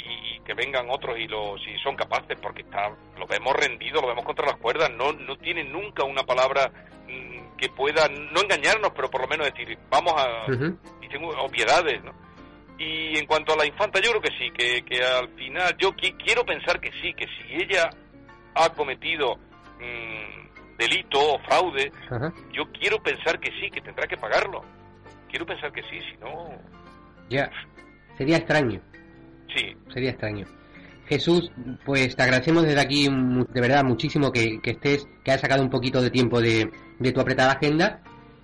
[0.50, 4.24] que vengan otros y lo, si son capaces, porque está, lo vemos rendido, lo vemos
[4.24, 6.72] contra las cuerdas, no, no tiene nunca una palabra
[7.06, 10.46] mm, que pueda no engañarnos, pero por lo menos decir, vamos a...
[11.00, 12.12] Y tengo obviedades, ¿no?
[12.78, 15.92] Y en cuanto a la infanta, yo creo que sí, que, que al final, yo
[15.94, 17.88] quiero pensar que sí, que si ella
[18.56, 21.92] ha cometido mm, delito o fraude,
[22.52, 24.64] yo quiero pensar que sí, que tendrá que pagarlo.
[25.28, 26.50] Quiero pensar que sí, si no...
[27.28, 27.48] Ya,
[28.18, 28.80] sería extraño.
[29.54, 29.76] Sí.
[29.92, 30.46] Sería extraño.
[31.10, 31.50] Jesús,
[31.84, 36.00] pues te agradecemos desde aquí de verdad muchísimo que, estés, que hayas sacado un poquito
[36.00, 36.70] de tiempo de,
[37.12, 38.00] tu apretada agenda.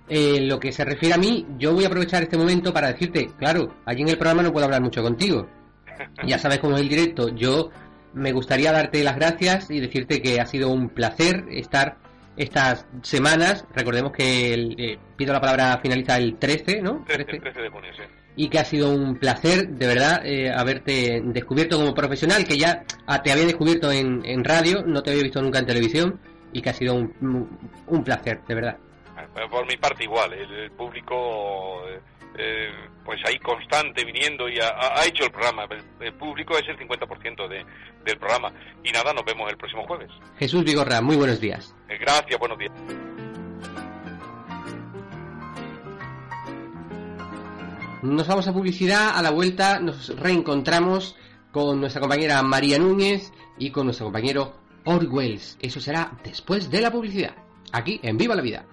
[0.09, 3.29] En lo que se refiere a mí, yo voy a aprovechar este momento para decirte,
[3.37, 5.47] claro, allí en el programa no puedo hablar mucho contigo.
[6.27, 7.29] Ya sabes cómo es el directo.
[7.29, 7.71] Yo
[8.13, 11.97] me gustaría darte las gracias y decirte que ha sido un placer estar
[12.35, 13.65] estas semanas.
[13.73, 17.03] Recordemos que el, eh, pido la palabra finaliza el 13, ¿no?
[17.07, 18.03] 13, 13 de junio, sí
[18.37, 22.85] y que ha sido un placer, de verdad, eh, haberte descubierto como profesional, que ya
[23.07, 26.19] ah, te había descubierto en, en, radio, no te había visto nunca en televisión,
[26.53, 27.49] y que ha sido un,
[27.87, 28.77] un placer, de verdad.
[29.49, 31.99] Por mi parte igual, el, público, eh,
[32.37, 32.69] eh,
[33.03, 35.67] pues ahí constante viniendo y ha, hecho el programa.
[35.99, 37.65] El, público es el 50% de,
[38.05, 38.51] del programa.
[38.83, 40.09] Y nada, nos vemos el próximo jueves.
[40.37, 41.75] Jesús Vigorra, muy buenos días.
[41.87, 42.71] gracias, buenos días.
[48.03, 51.15] Nos vamos a publicidad, a la vuelta nos reencontramos
[51.51, 54.53] con nuestra compañera María Núñez y con nuestro compañero
[54.85, 55.57] Orwells.
[55.59, 57.35] Eso será después de la publicidad,
[57.71, 58.65] aquí en Viva la Vida.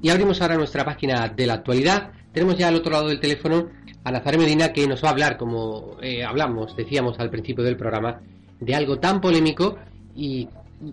[0.00, 3.68] Y abrimos ahora nuestra página de la actualidad tenemos ya al otro lado del teléfono
[4.04, 7.76] a Nazaré Medina que nos va a hablar, como eh, hablamos, decíamos al principio del
[7.76, 8.20] programa,
[8.58, 9.76] de algo tan polémico
[10.14, 10.48] y,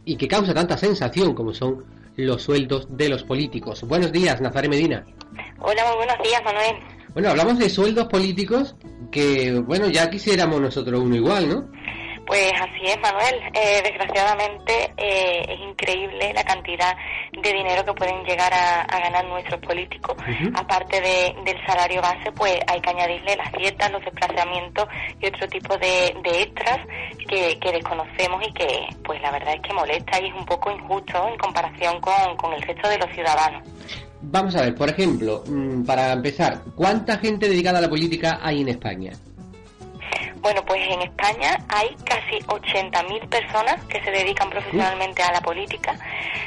[0.05, 1.83] que causa tanta sensación como son
[2.15, 3.83] los sueldos de los políticos.
[3.83, 5.05] Buenos días, Nazaré Medina.
[5.59, 6.75] Hola, muy buenos días, Manuel.
[7.13, 8.75] Bueno, hablamos de sueldos políticos
[9.11, 11.69] que, bueno, ya quisiéramos nosotros uno igual, ¿no?
[12.29, 13.41] Pues así es, Manuel.
[13.55, 16.95] Eh, desgraciadamente eh, es increíble la cantidad
[17.33, 20.15] de dinero que pueden llegar a, ganar nuestros políticos.
[20.53, 24.87] Aparte del salario base, pues hay que añadirle las dietas, los desplazamientos
[25.19, 26.77] y otro tipo de, extras
[27.27, 31.27] que, desconocemos y que, pues la verdad es que molesta y es un poco injusto
[31.29, 33.63] en comparación con, con el resto de los ciudadanos.
[34.21, 38.61] Vamos a ver, por ejemplo, mm, para empezar, ¿cuánta gente dedicada a la política hay
[38.61, 39.13] en España?
[40.41, 45.95] Bueno, pues en España hay casi 80.000 personas que se dedican profesionalmente a la política.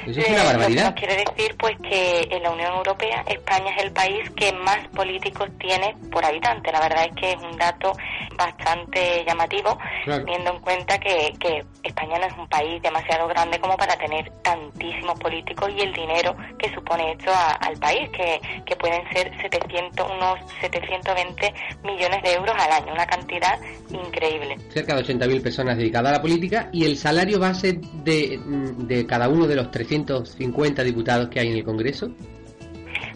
[0.07, 0.87] Eso es una barbaridad.
[0.87, 4.89] Lo quiere decir pues que en la Unión Europea España es el país que más
[4.89, 6.73] políticos tiene por habitante.
[6.73, 7.93] La verdad es que es un dato
[8.37, 13.77] bastante llamativo, teniendo en cuenta que, que España no es un país demasiado grande como
[13.77, 19.03] para tener tantísimos políticos y el dinero que supone esto al país, que, que pueden
[19.13, 23.59] ser 700, unos 720 millones de euros al año, una cantidad
[23.91, 24.57] increíble.
[24.71, 28.41] Cerca de 80.000 personas dedicadas a la política y el salario base de,
[28.79, 32.13] de cada uno de los 350 diputados que hay en el Congreso.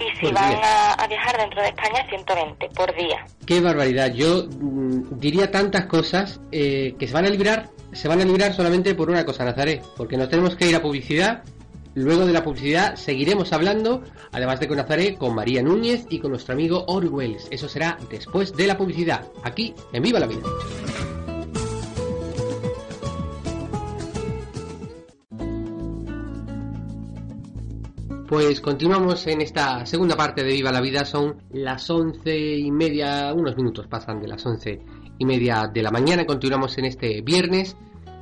[0.00, 3.26] y si van a, viajar dentro de España, 120 por día.
[3.46, 4.12] Qué barbaridad.
[4.12, 8.54] Yo mm, diría tantas cosas eh, que se van a librar, se van a librar
[8.54, 11.42] solamente por una cosa, Nazaret, porque nos tenemos que ir a publicidad
[11.94, 16.30] Luego de la publicidad seguiremos hablando, además de con Nazaré, con María Núñez y con
[16.30, 17.48] nuestro amigo Orwells.
[17.50, 20.42] Eso será después de la publicidad, aquí en Viva la Vida.
[28.30, 31.04] Pues continuamos en esta segunda parte de Viva la Vida.
[31.04, 34.80] Son las once y media, unos minutos pasan de las once
[35.18, 36.24] y media de la mañana.
[36.24, 37.76] Continuamos en este viernes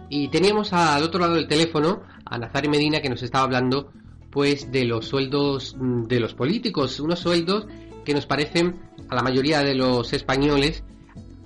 [0.09, 3.93] y teníamos al otro lado del teléfono a Nazari Medina que nos estaba hablando
[4.31, 7.67] pues de los sueldos mm, de los políticos, unos sueldos
[8.07, 10.85] que nos parecen a la mayoría de los españoles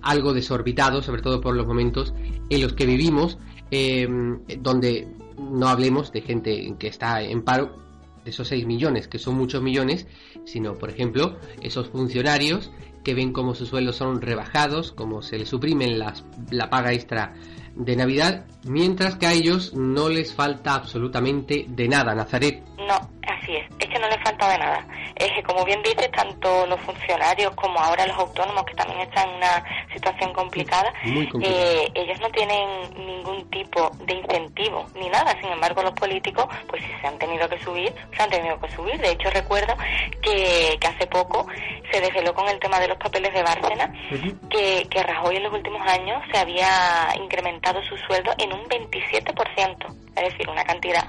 [0.03, 2.15] algo desorbitados, sobre todo por los momentos
[2.49, 3.39] en los que vivimos,
[3.73, 7.83] em, donde no hablemos de gente que está en paro,
[8.25, 10.07] esos 6 millones, que son muchos millones,
[10.45, 12.71] sino, por ejemplo, esos funcionarios
[13.05, 17.35] que ven como sus sueldos son rebajados, como se les suprimen las, la paga extra
[17.75, 22.63] de Navidad, mientras que a ellos no les falta absolutamente de nada, Nazaret.
[22.79, 22.95] No,
[23.27, 24.87] así es, es que no les falta de nada.
[25.15, 29.29] Es que, como bien dices, tanto los funcionarios como ahora los autónomos, que también están
[29.29, 35.33] en una situación complicada, eh, ellos no tienen ningún tipo de incentivo ni nada.
[35.41, 38.71] Sin embargo, los políticos, pues si se han tenido que subir, se han tenido que
[38.71, 38.99] subir.
[38.99, 39.77] De hecho, recuerdo
[40.23, 41.47] que, que hace poco
[41.93, 43.93] se desveló con el tema de los papeles de Bárcena,
[44.51, 49.95] que, que Rajoy en los últimos años se había incrementado su sueldo en un 27%,
[50.17, 51.05] es decir, una cantidad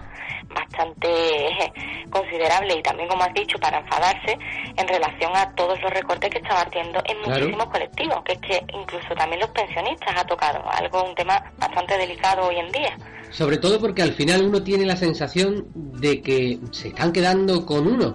[0.54, 1.08] bastante
[1.48, 1.74] eh,
[2.10, 4.38] considerable y también, como has dicho, para enfadarse
[4.76, 8.66] en relación a todos los recortes que estaba haciendo en muchísimos colectivos, que es que
[8.74, 12.98] incluso también los pensionistas ha tocado, algo, un tema bastante delicado hoy en día.
[13.32, 17.88] Sobre todo porque al final uno tiene la sensación de que se están quedando con
[17.88, 18.14] uno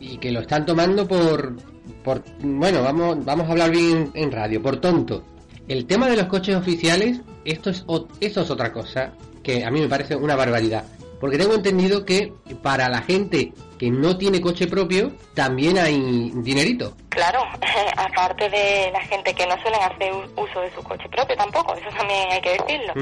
[0.00, 1.56] y que lo están tomando por,
[2.02, 5.24] por bueno, vamos, vamos a hablar bien en radio, por tonto.
[5.68, 7.84] El tema de los coches oficiales, esto es,
[8.20, 10.84] esto es otra cosa que a mí me parece una barbaridad.
[11.20, 12.32] Porque tengo entendido que
[12.62, 16.94] para la gente que no tiene coche propio, también hay dinerito.
[17.08, 17.40] Claro,
[17.96, 21.88] aparte de la gente que no suelen hacer uso de su coche propio tampoco, eso
[21.96, 22.94] también hay que decirlo,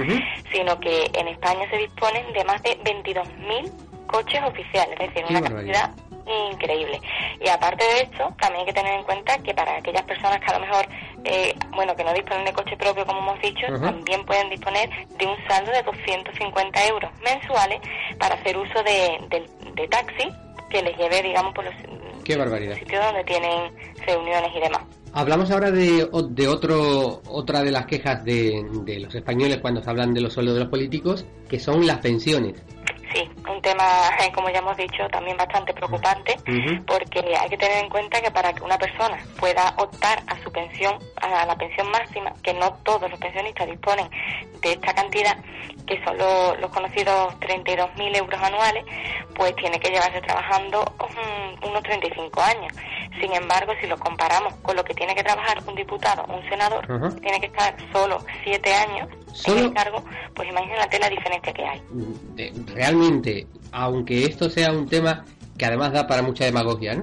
[0.53, 3.71] sino que en España se disponen de más de 22.000
[4.07, 5.95] coches oficiales, es decir, una cantidad
[6.51, 7.01] increíble.
[7.41, 10.47] Y aparte de esto, también hay que tener en cuenta que para aquellas personas que
[10.53, 10.87] a lo mejor,
[11.25, 14.89] eh, bueno, que no disponen de coche propio, como hemos dicho, también pueden disponer
[15.19, 17.81] de un saldo de 250 euros mensuales
[18.19, 20.29] para hacer uso de, de, taxi
[20.71, 21.75] que les lleve, digamos, por los,
[22.25, 22.75] Qué barbaridad.
[22.75, 23.73] sitios donde tienen
[24.05, 24.83] reuniones y demás.
[25.13, 29.89] Hablamos ahora de, de otro, otra de las quejas de, de los españoles cuando se
[29.89, 32.63] hablan de los sueldos de los políticos, que son las pensiones
[33.13, 33.85] sí, un tema,
[34.35, 36.37] como ya hemos dicho, también bastante preocupante,
[36.87, 40.51] porque hay que tener en cuenta que para que una persona pueda optar a su
[40.51, 44.09] pensión, a la pensión máxima, que no todos los pensionistas disponen
[44.61, 45.37] de esta cantidad,
[45.87, 48.85] que son los, conocidos 32.000 euros anuales,
[49.35, 50.85] pues tiene que llevarse trabajando
[51.63, 52.73] unos 35 años.
[53.21, 56.49] Sin embargo, si lo comparamos con lo que tiene que trabajar un diputado o un
[56.49, 56.87] senador,
[57.21, 59.09] tiene que estar solo siete años
[59.47, 60.03] en el cargo,
[60.35, 61.83] pues imagínate la diferencia que hay.
[62.75, 62.96] Realmente,
[63.73, 65.25] aunque esto sea un tema
[65.57, 67.03] que además da para mucha demagogia,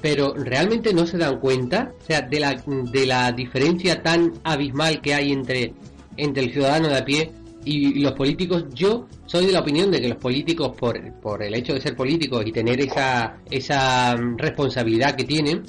[0.00, 5.00] pero realmente no se dan cuenta, o sea, de la, de la diferencia tan abismal
[5.00, 5.72] que hay entre,
[6.16, 7.32] entre el ciudadano de a pie
[7.64, 8.66] y los políticos.
[8.74, 11.96] Yo soy de la opinión de que los políticos, por, por el hecho de ser
[11.96, 15.62] políticos y tener esa, esa responsabilidad que tienen,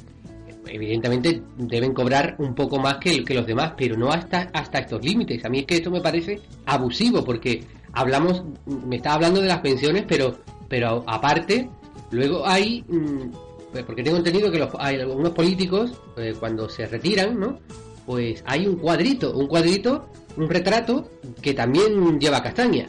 [0.68, 5.04] evidentemente deben cobrar un poco más que, que los demás, pero no hasta, hasta estos
[5.04, 5.46] límites.
[5.46, 7.64] A mí es que esto me parece abusivo porque
[7.96, 10.38] hablamos, me está hablando de las pensiones, pero,
[10.70, 11.70] pero aparte,
[12.12, 13.32] luego hay mm,
[13.76, 17.60] pues, porque tengo entendido que los, hay algunos políticos, eh, cuando se retiran, ¿no?
[18.06, 21.10] Pues hay un cuadrito, un cuadrito, un retrato
[21.42, 22.86] que también lleva castaña.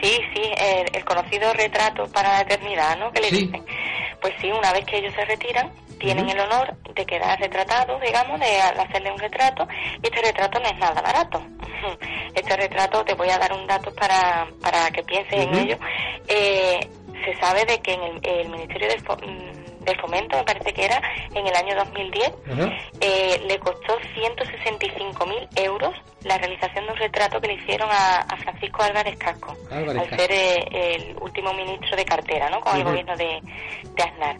[0.00, 0.42] Sí, sí,
[0.94, 3.10] el, conocido retrato para la eternidad, ¿no?
[3.10, 3.64] Que le dicen.
[4.20, 5.72] Pues sí, una vez que ellos se retiran,
[6.02, 9.66] tienen el honor de quedar retratados, digamos, de hacerle un retrato,
[10.02, 11.42] y este retrato no es nada barato.
[12.34, 15.76] Este retrato, te voy a dar un dato para, para que pienses en ello.
[16.26, 16.80] Eh,
[17.24, 18.96] se sabe de que en el, el Ministerio de
[19.84, 21.00] de fomento, me parece que era,
[21.34, 22.32] en el año 2010,
[23.00, 28.82] eh, le costó 165.000 euros la realización de un retrato que le hicieron a, Francisco
[28.82, 32.60] Álvarez Casco, al ser eh, el último ministro de cartera, ¿no?
[32.60, 33.40] Con el gobierno de,
[33.94, 34.36] de Aznar.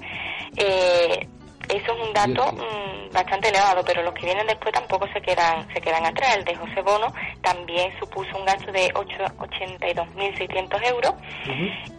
[0.57, 1.27] Eh,
[1.77, 5.67] eso es un dato mm, bastante elevado, pero los que vienen después tampoco se quedan
[5.73, 6.37] se quedan atrás.
[6.37, 11.15] El de José Bono también supuso un gasto de 82.600 euros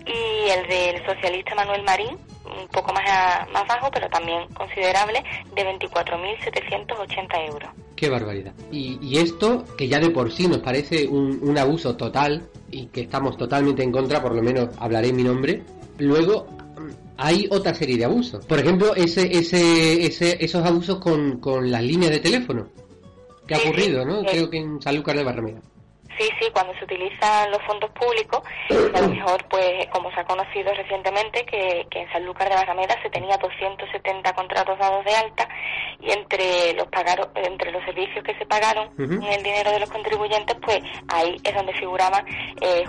[0.06, 5.24] y el del socialista Manuel Marín, un poco más, más bajo, pero también considerable,
[5.56, 7.70] de 24.780 euros.
[7.96, 8.54] Qué barbaridad.
[8.72, 12.88] Y, y, esto, que ya de por sí nos parece un, un abuso total y
[12.88, 15.64] que estamos totalmente en contra, por lo menos hablaré en mi nombre,
[16.00, 16.48] luego
[17.24, 18.46] hay otra serie de abusos.
[18.46, 22.68] Por ejemplo, ese, ese, ese, esos abusos con, con las líneas de teléfono
[23.48, 24.24] que ha ocurrido, ¿no?
[24.24, 25.62] Creo que en Sanlúcar de Barrameda.
[26.18, 30.26] Sí, sí, cuando se utilizan los fondos públicos, a lo mejor, pues, como se ha
[30.26, 35.48] conocido recientemente, que, que en Sanlúcar de Barrameda se tenía 270 contratos dados de alta
[36.00, 39.90] y entre los pagaron, entre los servicios que se pagaron en el dinero de los
[39.90, 42.24] contribuyentes, pues ahí es donde figuraba
[42.62, 42.84] eh,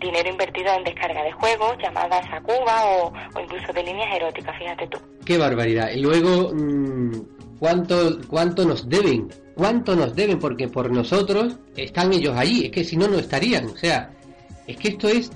[0.00, 4.86] dinero invertido en descarga de juegos, llamadas a Cuba o, incluso de líneas eróticas, fíjate
[4.88, 4.98] tú.
[5.24, 5.90] Qué barbaridad.
[5.90, 9.28] Y luego, mm, ¿cuánto, ¿cuánto nos deben?
[9.60, 10.38] ¿Cuánto nos deben?
[10.38, 13.66] Porque por nosotros están ellos allí, es que si no, no estarían.
[13.66, 14.10] O sea,
[14.66, 15.30] es que esto es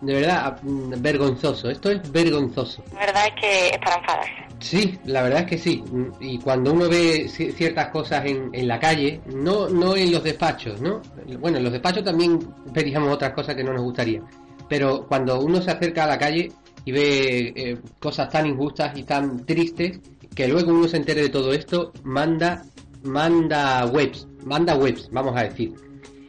[0.00, 2.82] de verdad vergonzoso, esto es vergonzoso.
[2.94, 4.32] La verdad es que es para enfadarse.
[4.60, 5.84] Sí, la verdad es que sí.
[6.20, 10.80] Y cuando uno ve ciertas cosas en, en, la calle, no, no en los despachos,
[10.80, 11.02] ¿no?
[11.38, 12.38] Bueno, en los despachos también
[12.72, 14.22] pedíamos otras cosas que no nos gustaría.
[14.70, 16.50] Pero cuando uno se acerca a la calle
[16.86, 20.00] y ve eh, cosas tan injustas y tan tristes,
[20.34, 22.62] que luego uno se entere de todo esto, manda,
[23.02, 25.74] manda webs, manda webs, vamos a decir.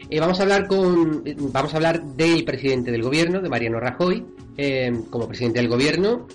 [0.10, 4.26] Eh, vamos a hablar con, vamos a hablar del presidente del gobierno, de Mariano Rajoy,
[4.58, 6.28] eh, como presidente del gobierno,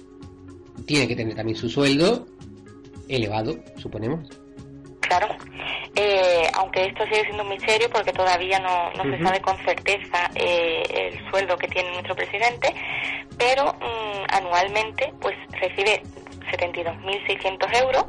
[0.86, 2.26] tiene que tener también su sueldo
[3.08, 4.28] elevado, suponemos.
[5.00, 5.28] Claro.
[5.94, 10.30] Eh, aunque esto sigue siendo un misterio porque todavía no, no se sabe con certeza
[10.34, 12.74] eh, el sueldo que tiene nuestro presidente,
[13.38, 16.02] pero mm, anualmente pues recibe
[16.52, 18.04] 72.600 euros,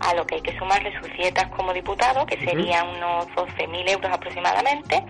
[0.00, 4.12] a lo que hay que sumarle sus dietas como diputado, que serían unos 12.000 euros
[4.12, 5.04] aproximadamente,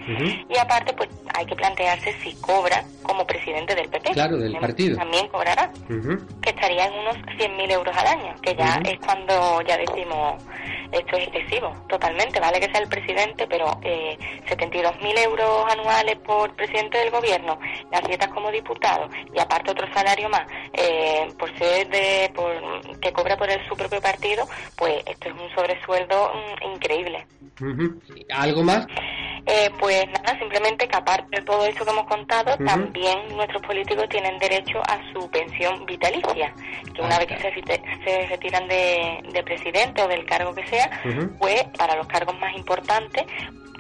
[0.49, 4.13] y aparte pues hay que plantearse si cobra como presidente del PP.
[4.13, 4.97] Claro, del partido.
[4.97, 5.71] También cobrará,
[6.43, 10.43] que estaría en unos 100.000 euros al año, que ya es cuando ya decimos
[10.93, 12.41] esto es excesivo, totalmente.
[12.41, 17.59] Vale que sea el presidente, pero eh, 72.000 euros anuales por presidente del gobierno,
[17.91, 23.13] las dietas como diputado y aparte otro salario más eh, por ser de, por, que
[23.13, 27.27] cobra por el, su propio partido, pues esto es un sobresueldo mm, increíble.
[28.31, 28.87] ¿Algo más?
[29.47, 34.09] Eh, pues nada, simplemente que aparte de todo eso que hemos contado, también nuestros políticos
[34.09, 36.55] tienen derecho a su pensión vitalicia,
[36.95, 40.91] que una vez que se, retiran de, presidente o del cargo que sea,
[41.39, 43.25] pues para los cargos más importantes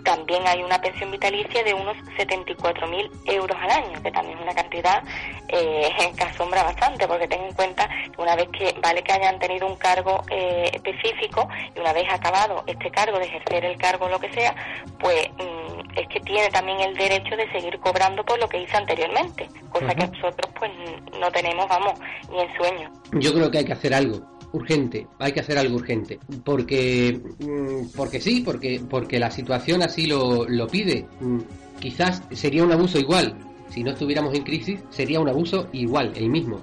[0.02, 4.54] también hay una pensión vitalicia de unos 74.000 euros al año, que también es una
[4.54, 5.02] cantidad
[5.48, 9.38] eh, que asombra bastante, porque ten en cuenta que una vez que vale que hayan
[9.38, 14.08] tenido un cargo eh, específico y una vez acabado este cargo, de ejercer el cargo
[14.08, 14.54] lo que sea,
[14.98, 18.76] pues mm, es que tiene también el derecho de seguir cobrando por lo que hizo
[18.76, 20.70] anteriormente, cosa que nosotros pues
[21.18, 21.98] no tenemos, vamos,
[22.30, 22.90] ni en sueño.
[23.12, 27.96] Yo creo que hay que hacer algo urgente, hay que hacer algo urgente, porque mm,
[27.96, 31.06] porque sí, porque porque la situación así lo, lo pide.
[31.20, 31.38] Mm,
[31.80, 33.36] quizás sería un abuso igual,
[33.70, 36.60] si no estuviéramos en crisis, sería un abuso igual, el mismo.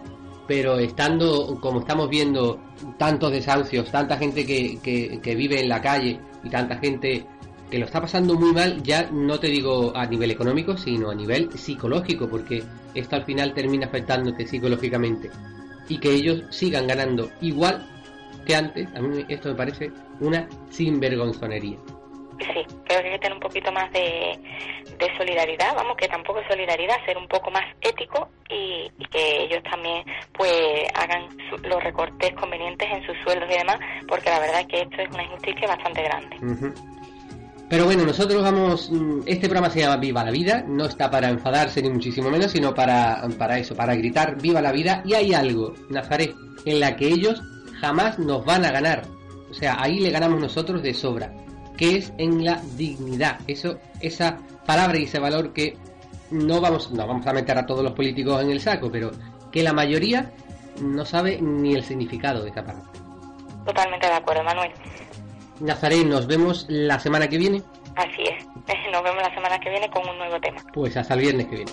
[0.48, 2.58] pero estando, como estamos viendo,
[2.98, 7.26] tantos desahucios, tanta gente que, que, vive en la calle y tanta gente
[7.70, 11.16] que lo está pasando muy mal, ya no te digo a nivel económico, sino a
[11.16, 12.64] nivel psicológico, porque
[12.94, 15.30] esto al final termina afectándote psicológicamente.
[15.90, 17.88] Y que ellos sigan ganando igual
[18.46, 21.78] que antes, a mí esto me parece una sinvergonzonería
[22.40, 24.40] sí, creo que hay que tener un poquito más de,
[25.18, 30.04] solidaridad, vamos, que tampoco es solidaridad, ser un poco más ético y, que ellos también
[30.34, 31.28] pues hagan
[31.64, 35.10] los recortes convenientes en sus sueldos y demás, porque la verdad es que esto es
[35.10, 36.36] una injusticia bastante grande.
[37.70, 41.30] Pero bueno, nosotros vamos, mm, este programa se llama Viva la Vida, no está para
[41.30, 45.02] enfadarse ni muchísimo menos, sino para, para eso, para gritar Viva la Vida.
[45.06, 46.34] Y hay algo, Nazaret,
[46.66, 47.42] en la que ellos
[47.82, 49.04] jamás nos van a ganar.
[49.50, 51.32] O sea, ahí le ganamos nosotros de sobra
[51.78, 53.40] que es en la dignidad.
[53.48, 55.78] Eso, esa palabra y ese valor que
[56.32, 59.12] no vamos, no vamos a meter a todos los políticos en el saco, pero
[59.52, 60.34] que la mayoría
[60.82, 62.90] no sabe ni el significado de esa palabra.
[63.66, 64.72] Totalmente de acuerdo, Manuel.
[65.60, 67.64] Nazaret, nos vemos la semana que viene.
[67.96, 68.46] Así es,
[68.92, 70.62] nos vemos la semana que viene con un nuevo tema.
[70.74, 71.72] Pues hasta el viernes que viene.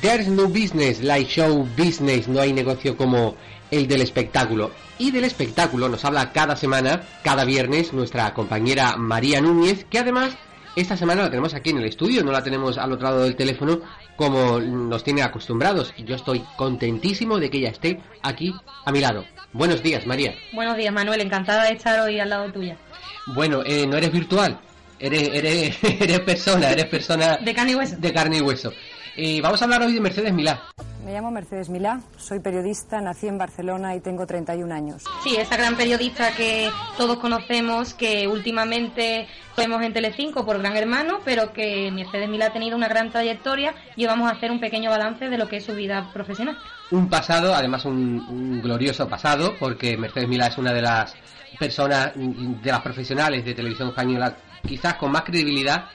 [0.00, 3.36] There's no business like show business, no hay negocio como
[3.70, 4.70] el del espectáculo.
[4.98, 10.36] Y del espectáculo nos habla cada semana, cada viernes, nuestra compañera María Núñez, que además
[10.76, 13.36] esta semana la tenemos aquí en el estudio, no la tenemos al otro lado del
[13.36, 13.80] teléfono
[14.20, 15.94] como nos tiene acostumbrados.
[15.96, 18.54] Y yo estoy contentísimo de que ella esté aquí
[18.84, 19.24] a mi lado.
[19.54, 20.34] Buenos días, María.
[20.52, 21.22] Buenos días, Manuel.
[21.22, 22.76] Encantada de estar hoy al lado tuya.
[23.28, 24.60] Bueno, eh, no eres virtual,
[24.98, 27.38] eres, eres, eres persona, eres persona...
[27.38, 27.96] De carne y hueso.
[27.96, 28.74] De carne y hueso.
[29.22, 30.62] Y vamos a hablar hoy de Mercedes Milá.
[31.04, 35.04] Me llamo Mercedes Milá, soy periodista, nací en Barcelona y tengo 31 años.
[35.22, 41.18] Sí, esa gran periodista que todos conocemos, que últimamente vemos en Telecinco por Gran Hermano,
[41.22, 44.88] pero que Mercedes Milá ha tenido una gran trayectoria y vamos a hacer un pequeño
[44.88, 46.56] balance de lo que es su vida profesional.
[46.90, 51.14] Un pasado, además un, un glorioso pasado, porque Mercedes Milá es una de las
[51.58, 54.34] personas, de las profesionales de televisión española
[54.66, 55.86] quizás con más credibilidad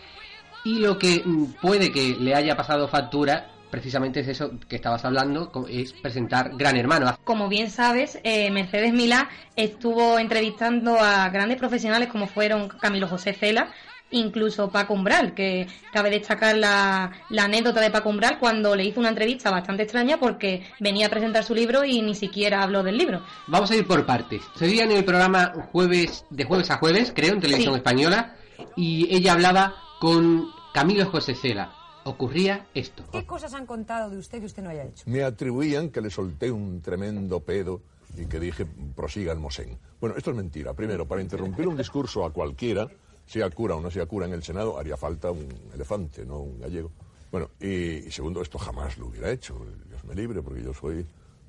[0.65, 1.23] y lo que
[1.61, 6.77] puede que le haya pasado factura precisamente es eso que estabas hablando, es presentar Gran
[6.77, 7.17] Hermano.
[7.23, 13.33] Como bien sabes, eh, Mercedes Milá estuvo entrevistando a grandes profesionales como fueron Camilo José
[13.33, 13.67] Cela,
[14.11, 19.01] incluso Paco Umbral, que cabe destacar la, la, anécdota de Paco Umbral cuando le hizo
[19.01, 22.97] una entrevista bastante extraña porque venía a presentar su libro y ni siquiera habló del
[22.97, 23.23] libro.
[23.47, 24.41] Vamos a ir por partes.
[24.55, 28.35] Se veía en el programa jueves de jueves a jueves, creo, en televisión española,
[28.77, 31.73] y ella hablaba con Camilo José Cela,
[32.03, 33.05] ocurría esto.
[33.09, 35.05] ¿Qué cosas han contado de usted que usted no haya hecho?
[35.05, 37.81] Me atribuían que le solté un tremendo pedo
[38.17, 39.79] y que dije, prosiga el Mosén.
[40.01, 40.73] Bueno, esto es mentira.
[40.73, 42.89] Primero, para interrumpir un discurso a cualquiera,
[43.25, 46.59] sea cura o no sea cura en el Senado, haría falta un elefante, no un
[46.59, 46.91] gallego.
[47.31, 49.55] Bueno, y, segundo, esto jamás lo hubiera hecho.
[49.87, 51.05] Dios me libre, porque yo soy,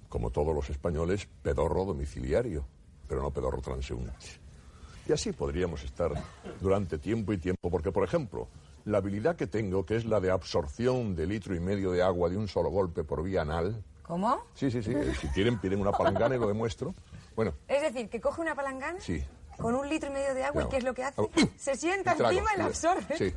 [0.09, 2.65] como todos los españoles, pedorro domiciliario,
[3.09, 4.13] pero no pedorro transeúnte.
[5.09, 6.13] Y así podríamos estar
[6.61, 8.47] durante tiempo y tiempo, porque, por ejemplo,
[8.87, 12.31] la habilidad que tengo, que es la de absorción de litro y medio de agua
[12.31, 13.83] de un solo golpe por vía anal.
[14.03, 14.45] ¿Cómo?
[14.55, 14.93] Sí, sí, sí.
[14.93, 16.95] Eh, si quieren, piden una palangana y lo demuestro.
[17.35, 17.53] Bueno.
[17.67, 19.01] Es decir, que coge una palangana.
[19.01, 19.23] Sí.
[19.59, 21.23] Con un litro y medio de agua, ¿y qué es lo que hace?
[21.57, 23.17] Se sienta encima y la absorbe.
[23.17, 23.35] Sí,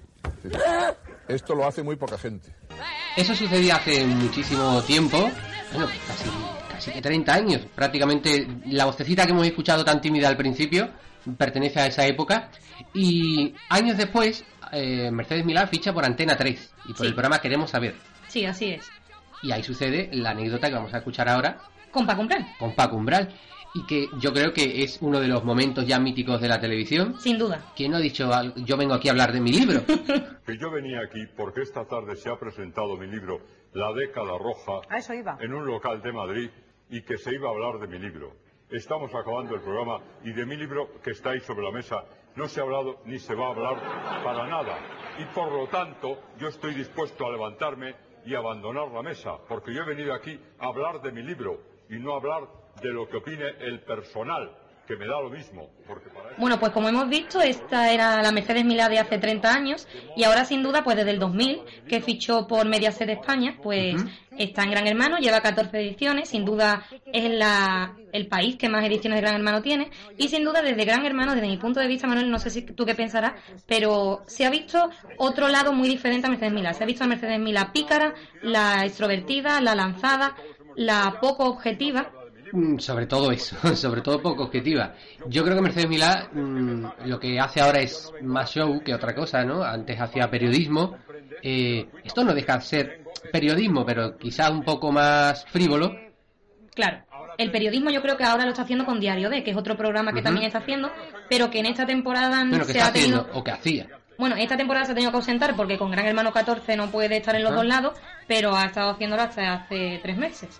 [1.28, 2.54] Esto lo hace muy poca gente.
[3.18, 5.18] Eso sucedía hace muchísimo tiempo,
[5.72, 6.30] bueno, casi,
[6.72, 7.66] casi que 30 años.
[7.74, 10.90] Prácticamente la vocecita que hemos escuchado tan tímida al principio
[11.38, 12.52] pertenece a esa época.
[12.94, 17.70] Y años después eh, Mercedes Milán ficha por Antena 3 y por el programa Queremos
[17.72, 17.96] Saber.
[18.28, 18.90] Sí, así es.
[19.42, 21.60] Y ahí sucede la anécdota que vamos a escuchar ahora.
[21.92, 22.46] Con Paco Umbral.
[22.60, 23.30] Con Paco Umbral.
[23.74, 27.16] Y que yo creo que es uno de los momentos ya míticos de la televisión.
[27.20, 27.72] Sin duda.
[27.76, 29.82] ¿Quién no ha dicho, yo vengo aquí a hablar de mi libro?
[30.46, 33.40] que yo venía aquí porque esta tarde se ha presentado mi libro,
[33.74, 35.38] La década roja, eso iba.
[35.40, 36.50] en un local de Madrid
[36.90, 38.36] y que se iba a hablar de mi libro.
[38.72, 42.04] Estamos acabando el programa y de mi libro que está ahí sobre la mesa
[42.40, 44.80] no se ha hablado ni se va a hablar para nada.
[45.20, 47.94] Y por lo tanto, yo estoy dispuesto a levantarme
[48.26, 51.60] y abandonar la mesa, porque yo he venido aquí a hablar de mi libro
[51.90, 52.48] y no a hablar
[52.82, 54.56] de lo que opine el personal
[54.90, 55.70] que me da lo mismo.
[56.40, 60.24] Bueno, pues como hemos visto, esta era la Mercedes Milá de hace 30 años y
[60.24, 64.04] ahora sin duda, pues desde el 2000, que fichó por Mediaset de España, pues
[64.36, 68.84] está en Gran Hermano, lleva 14 ediciones, sin duda es la, el país que más
[68.84, 71.88] ediciones de Gran Hermano tiene y sin duda desde Gran Hermano, desde mi punto de
[71.88, 73.34] vista, Manuel, no sé si tú qué pensarás,
[73.68, 76.74] pero se ha visto otro lado muy diferente a Mercedes Milá.
[76.74, 80.36] Se ha visto a Mercedes Milá pícara, la extrovertida, la lanzada,
[80.76, 82.12] la poco objetiva
[82.78, 84.94] sobre todo eso, sobre todo poco objetiva.
[85.28, 89.14] Yo creo que Mercedes Milá mm, lo que hace ahora es más show que otra
[89.14, 89.64] cosa, ¿no?
[89.64, 90.98] Antes hacía periodismo.
[91.42, 95.96] Eh, esto no deja de ser periodismo, pero quizá un poco más frívolo.
[96.74, 97.04] Claro.
[97.38, 99.78] El periodismo yo creo que ahora lo está haciendo con Diario D, que es otro
[99.78, 100.92] programa que también está haciendo,
[101.30, 103.30] pero que en esta temporada no se ha tenido...
[103.34, 103.99] o que hacía.
[104.20, 107.16] Bueno, esta temporada se ha tenido que ausentar porque con Gran Hermano 14 no puede
[107.16, 107.98] estar en los dos lados,
[108.28, 110.60] pero ha estado haciéndolo hasta hace tres meses.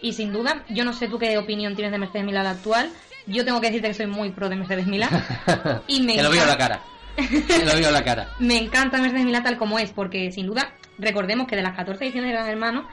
[0.00, 2.90] Y sin duda, yo no sé tú qué opinión tienes de Mercedes Milá actual.
[3.26, 5.10] Yo tengo que decirte que soy muy pro de Mercedes Milá.
[5.86, 6.80] y me lo veo la cara.
[7.18, 8.30] lo veo a la cara.
[8.38, 12.02] me encanta Mercedes Milá tal como es, porque sin duda, recordemos que de las 14
[12.02, 12.88] ediciones de Gran Hermano,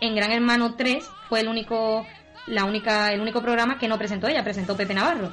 [0.00, 2.06] en Gran Hermano 3 fue el único
[2.50, 5.30] la única, el único programa que no presentó ella, presentó Pepe Navarro.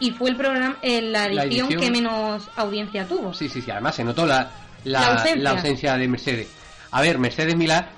[0.00, 3.32] Y fue el programa, eh, la, edición que menos audiencia tuvo.
[3.32, 4.50] Sí, sí, sí, además se notó la,
[4.84, 5.18] la,
[5.50, 5.96] ausencia.
[5.96, 6.48] de Mercedes.
[6.90, 7.88] A ver, Mercedes Milá,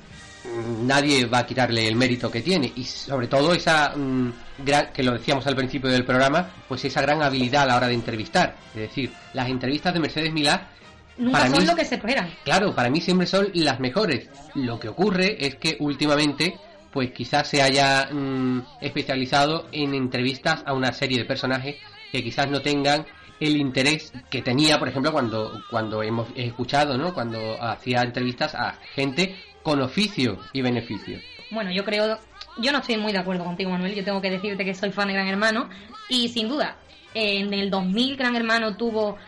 [0.45, 4.93] mm, nadie va a quitarle el mérito que tiene y sobre todo esa mm, gran,
[4.93, 7.95] que lo decíamos al principio del programa, pues esa gran habilidad a la hora de
[7.95, 8.57] entrevistar.
[8.75, 10.69] Es decir, las entrevistas de Mercedes Milá
[11.17, 12.29] Nunca son lo que se esperan.
[12.45, 14.29] Claro, para mí siempre son las mejores.
[14.55, 16.59] Lo que ocurre es que últimamente
[16.95, 21.77] pues quizás se haya mm, especializado en entrevistas a una serie de personajes
[22.13, 23.05] que quizás no tengan
[23.41, 27.13] el interés que tenía, por ejemplo, cuando, cuando hemos escuchado, ¿no?
[27.13, 29.35] Cuando hacía entrevistas a gente
[29.65, 31.19] con oficio y beneficio.
[31.51, 32.17] Bueno, yo creo,
[32.59, 33.97] yo no estoy muy de acuerdo contigo, Manuel.
[33.97, 35.69] Yo tengo que decirte que soy fan de Gran Hermano
[36.09, 36.77] y sin duda,
[37.13, 39.19] en el 2000 Gran Hermano tuvo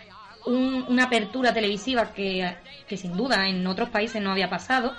[0.46, 2.56] una apertura televisiva que,
[2.96, 4.94] sin duda en otros países no había pasado.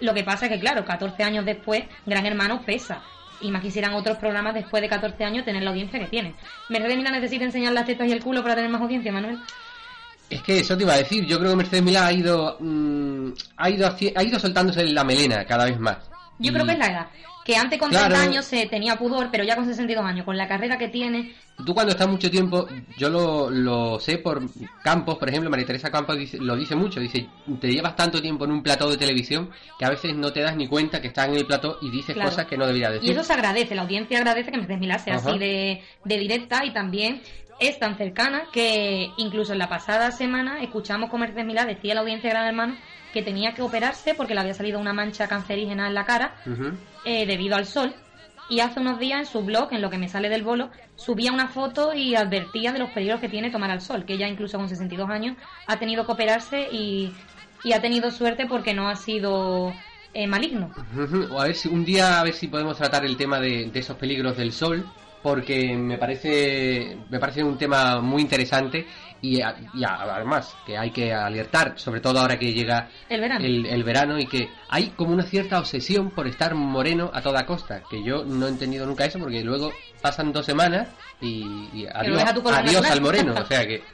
[0.00, 3.02] Lo que pasa es que, claro, 14 años después, Gran Hermano pesa.
[3.40, 6.34] Y más quisieran otros programas después de 14 años tener la audiencia que tiene.
[6.68, 9.38] ¿Mercedes Milá necesita enseñar las tetas y el culo para tener más audiencia, Manuel?
[10.30, 11.26] Es que eso te iba a decir.
[11.26, 15.44] Yo creo que Mercedes Milá ha ido, mm, ha ido, ha ido soltándose la melena
[15.44, 15.98] cada vez más.
[16.38, 17.06] Yo creo que es la edad.
[17.44, 20.46] Que antes con 30 años se tenía pudor, pero ya con 62 años, con la
[20.46, 21.34] carrera que tiene,
[21.64, 22.66] Tú cuando estás mucho tiempo,
[22.96, 24.42] yo lo, lo sé por
[24.82, 27.28] Campos, por ejemplo, María Teresa Campos lo dice mucho, dice,
[27.60, 30.56] te llevas tanto tiempo en un plató de televisión que a veces no te das
[30.56, 33.08] ni cuenta que estás en el plató y dices cosas que no debería decir.
[33.08, 36.64] Y eso se agradece, la audiencia agradece que Mercedes Milá sea así de, de directa
[36.64, 37.22] y también
[37.60, 41.94] es tan cercana que incluso en la pasada semana escuchamos como Mercedes Milá decía a
[41.96, 42.76] la audiencia de Gran Hermano
[43.12, 46.34] que tenía que operarse porque le había salido una mancha cancerígena en la cara
[47.04, 47.94] eh, debido al sol
[48.48, 51.32] y hace unos días en su blog, en lo que me sale del bolo, subía
[51.32, 54.58] una foto y advertía de los peligros que tiene tomar al sol, que ella incluso
[54.58, 55.36] con 62 años
[55.66, 57.12] ha tenido que operarse y,
[57.72, 59.72] ha tenido suerte porque no ha sido
[60.12, 60.70] eh, maligno.
[61.38, 63.96] A ver si un día a ver si podemos tratar el tema de, de esos
[63.96, 64.84] peligros del sol
[65.22, 68.86] porque me parece me parece un tema muy interesante
[69.22, 73.44] y, además que hay que alertar, sobre todo ahora que llega el verano.
[73.44, 77.84] El, verano y que hay como una cierta obsesión por estar moreno a toda costa,
[77.88, 80.88] que yo no he entendido nunca eso porque luego pasan dos semanas
[81.20, 83.84] y, adiós, al moreno, o sea que,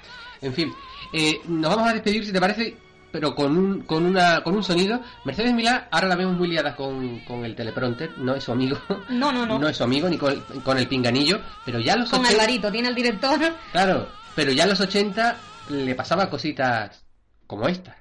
[0.41, 0.73] en fin,
[1.13, 2.77] eh, nos vamos a despedir si te parece
[3.11, 5.01] pero con un, con una con un sonido.
[5.25, 8.79] Mercedes Milá, ahora la vemos muy liada con, con el teleprompter, no es su amigo.
[9.09, 9.59] No, no, no.
[9.69, 12.89] No es su amigo ni con, con el pinganillo, pero ya los Con Alvarito, tiene
[12.89, 13.41] el director.
[13.73, 14.09] Claro,
[14.39, 15.37] pero ya en los 80
[15.71, 17.05] le pasaba cositas
[17.45, 17.97] como esta.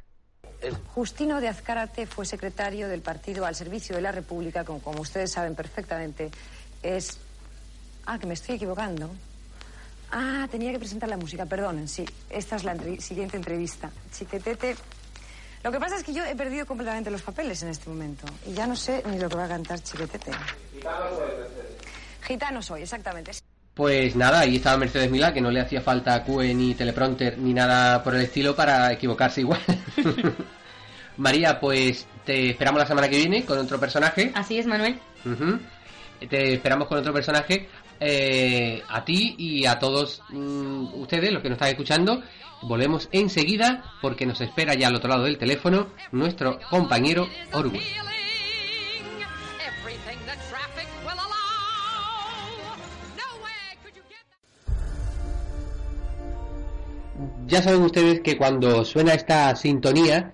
[0.93, 5.31] Justino de Azcárate fue secretario del partido al servicio de la República, como, como ustedes
[5.31, 6.29] saben perfectamente,
[6.83, 7.17] es...
[8.05, 9.09] Ah, que me estoy equivocando.
[10.11, 12.05] Ah, tenía que presentar la música, perdonen, sí.
[12.29, 13.89] Esta es la siguiente entrevista.
[14.15, 14.75] Chiquetete.
[15.63, 18.27] Lo que pasa es que yo he perdido completamente los papeles en este momento.
[18.45, 20.31] Y ya no sé ni lo que va a cantar Chiquetete.
[20.71, 21.31] Gitano soy,
[22.21, 23.31] Gitano soy, exactamente.
[23.77, 27.53] Pues nada, ahí estaba Mercedes Milá, que no le hacía falta QE ni teleprompter ni
[27.53, 29.61] nada por el estilo para equivocarse igual.
[31.17, 34.31] María, pues te esperamos la semana que viene con otro personaje.
[34.33, 34.99] Así es, Manuel.
[36.27, 37.69] Te esperamos con otro personaje.
[37.99, 42.23] Eh, a ti y a todos mm, ustedes, los que nos están escuchando.
[42.63, 47.83] Volvemos enseguida porque nos espera ya al otro lado del teléfono nuestro compañero Orwell.
[57.47, 60.33] Ya saben ustedes que cuando suena esta sintonía,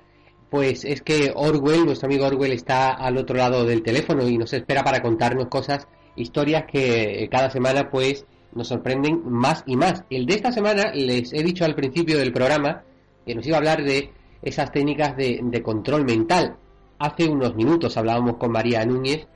[0.50, 4.52] pues es que Orwell, nuestro amigo Orwell, está al otro lado del teléfono y nos
[4.52, 10.04] espera para contarnos cosas, historias que cada semana pues nos sorprenden más y más.
[10.10, 12.82] El de esta semana les he dicho al principio del programa
[13.28, 14.12] que nos iba a hablar de
[14.42, 16.56] esas técnicas de, control mental.
[16.98, 19.28] Hace unos minutos hablábamos con María Núñez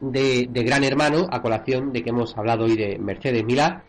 [0.00, 3.82] de, de, Gran Hermano, a colación de que hemos hablado hoy de Mercedes Milá,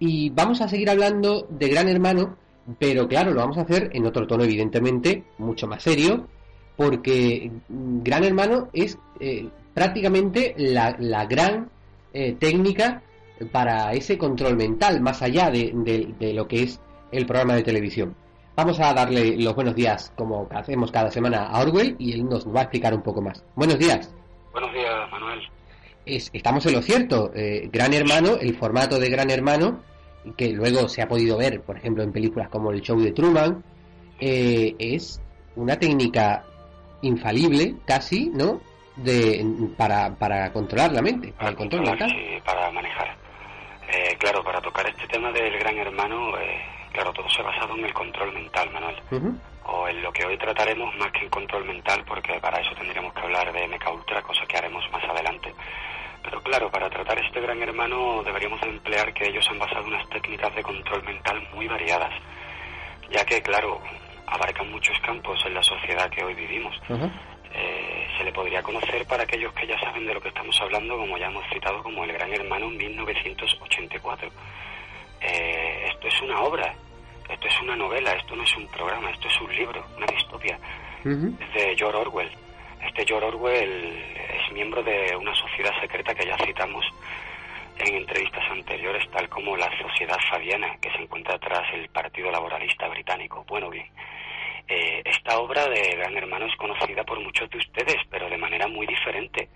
[0.00, 2.47] y vamos a seguir hablando de Gran Hermano
[2.78, 6.26] pero claro, lo vamos a hacer en otro tono, evidentemente, mucho más serio,
[6.76, 10.92] porque Gran Hermano es eh, prácticamente la,
[11.26, 11.70] gran
[12.12, 13.02] eh, técnica
[13.52, 15.72] para ese control mental, más allá de,
[16.18, 18.14] de, lo que es el programa de televisión.
[18.56, 22.46] Vamos a darle los buenos días, como hacemos cada semana, a Orwell y él nos
[22.46, 23.44] va a explicar un poco más.
[23.54, 24.12] Buenos días.
[24.52, 25.40] Buenos días, Manuel.
[26.04, 27.30] estamos en lo cierto.
[27.34, 29.80] Eh, Gran Hermano, el formato de Gran Hermano,
[30.36, 33.62] que luego se ha podido ver, por ejemplo, en películas como El Show de Truman,
[34.20, 35.20] eh, es
[35.56, 36.44] una técnica
[37.02, 38.60] infalible, casi, ¿no?
[38.96, 39.44] De,
[39.76, 42.10] para, para controlar la mente, para, el control mental.
[42.10, 43.16] Sí, para manejar.
[43.90, 46.60] Eh, claro, para tocar este tema del gran hermano, eh,
[46.92, 48.96] claro, todo se ha basado en el control mental, Manuel.
[49.64, 53.12] O en lo que hoy trataremos más que en control mental, porque para eso tendríamos
[53.12, 55.54] que hablar de MK Ultra, cosa que haremos más adelante.
[56.28, 60.54] Pero claro, para tratar este gran hermano deberíamos emplear que ellos han basado unas técnicas
[60.54, 62.12] de control mental muy variadas,
[63.10, 63.80] ya que, claro,
[64.26, 66.78] abarcan muchos campos en la sociedad que hoy vivimos.
[67.54, 70.98] Eh, se le podría conocer para aquellos que ya saben de lo que estamos hablando,
[70.98, 74.28] como ya hemos citado, como El Gran Hermano en 1984.
[75.22, 76.74] Eh, esto es una obra,
[77.26, 80.58] esto es una novela, esto no es un programa, esto es un libro, una distopia.
[81.40, 82.30] Es de George Orwell.
[82.88, 84.02] Este George Orwell
[84.34, 86.84] es miembro de una sociedad secreta que ya citamos
[87.78, 92.88] en entrevistas anteriores, tal como la Sociedad Fabiana, que se encuentra tras el Partido Laboralista
[92.88, 93.44] Británico.
[93.46, 93.86] Bueno, bien,
[94.66, 98.66] eh, esta obra de Gran Hermano es conocida por muchos de ustedes, pero de manera
[98.66, 99.48] muy diferente,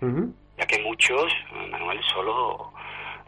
[0.57, 1.33] ya que muchos,
[1.69, 2.71] Manuel, solo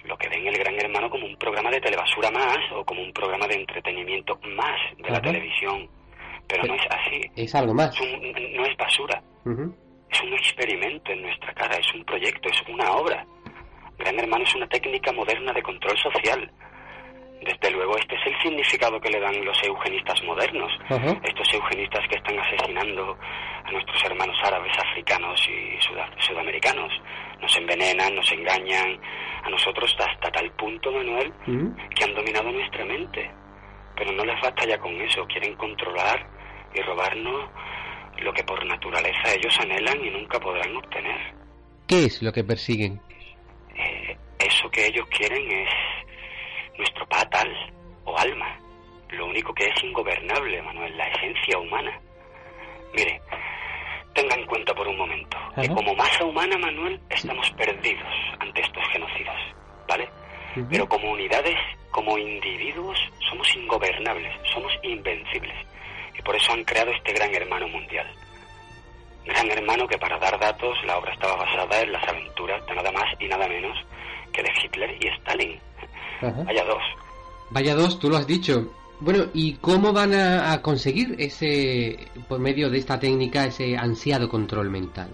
[0.03, 3.11] lo que ven el Gran Hermano como un programa de telebasura más o como un
[3.11, 5.89] programa de entretenimiento más de la televisión.
[6.47, 7.21] Pero, no es así.
[7.35, 7.99] Es algo más.
[7.99, 8.14] no
[14.55, 16.49] una técnica moderna de control social.
[17.41, 20.71] Desde luego, este es el significado que le dan los eugenistas modernos.
[21.23, 23.17] Estos eugenistas que están asesinando
[23.63, 25.77] a nuestros hermanos árabes, africanos y
[26.25, 26.91] sudamericanos.
[27.41, 28.99] Nos envenenan, nos engañan.
[29.43, 31.31] A nosotros hasta tal punto, Manuel,
[31.95, 33.29] que han dominado nuestra mente.
[33.95, 35.25] Pero no les basta ya con eso.
[35.27, 36.25] Quieren controlar
[36.73, 37.49] y robarnos
[38.17, 41.35] lo que por naturaleza ellos anhelan y nunca podrán obtener.
[41.87, 42.99] ¿Qué es lo que persiguen?
[43.75, 45.69] Eh, eso que ellos quieren es
[46.77, 47.49] nuestro patal
[48.05, 48.59] o alma.
[49.09, 51.99] Lo único que es ingobernable, Manuel, la esencia humana.
[52.93, 53.21] Mire,
[54.13, 58.83] tenga en cuenta por un momento que como masa humana, Manuel, estamos perdidos ante estos
[58.91, 59.37] genocidas,
[59.87, 60.09] ¿vale?
[60.69, 61.57] Pero como unidades,
[61.91, 62.97] como individuos,
[63.29, 65.55] somos ingobernables, somos invencibles.
[66.17, 68.07] Y por eso han creado este gran hermano mundial.
[69.25, 72.91] Gran hermano que para dar datos la obra estaba basada en las aventuras de nada
[72.91, 73.77] más y nada menos
[74.35, 75.59] que de Hitler y Stalin.
[76.21, 76.83] Vaya dos.
[77.51, 78.71] Vaya dos, tú lo has dicho.
[78.99, 84.69] Bueno, ¿y cómo van a, conseguir ese, por medio de esta técnica, ese ansiado control
[84.69, 85.09] mental?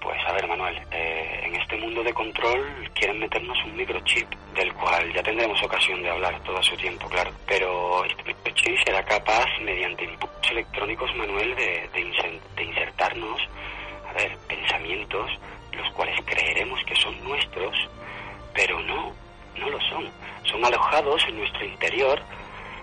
[0.00, 2.64] Pues a ver, Manuel, eh, en este mundo de control
[2.94, 7.30] quieren meternos un microchip, del cual ya tendremos ocasión de hablar todo su tiempo, claro.
[7.46, 13.40] Pero este microchip será capaz, mediante impulsos electrónicos, Manuel, de, de insertarnos,
[14.08, 15.30] a ver, pensamientos,
[15.76, 17.76] los cuales creeremos que son nuestros,
[18.54, 19.12] pero no,
[19.58, 20.08] no lo son.
[20.44, 22.20] Son alojados en nuestro interior,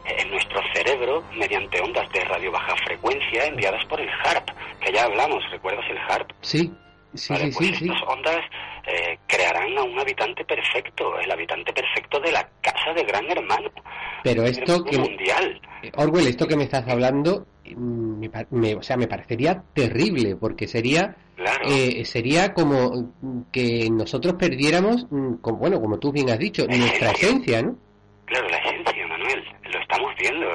[0.06, 4.50] en nuestro cerebro, mediante ondas de radio baja frecuencia enviadas por el HARP,
[4.80, 6.32] que ya hablamos, ¿recuerdas el HARP?
[6.42, 6.72] Sí,
[7.16, 8.42] sí, sí, pues Estas ondas
[8.88, 13.72] eh, crearán a un habitante perfecto, el habitante perfecto de la casa de Gran Hermano.
[14.24, 14.98] Pero esto que...
[14.98, 15.62] Mundial.
[15.96, 17.46] Orwell, esto que me estás hablando,
[17.76, 21.16] mm, me, o sea, me parecería terrible, porque sería
[21.68, 23.14] eh, sería como
[23.52, 27.76] que nosotros perdiéramos, mm, como, bueno, como tú bien has dicho, nuestra esencia, ¿no?
[28.26, 30.48] Claro, la esencia, Manuel, lo estamos viendo.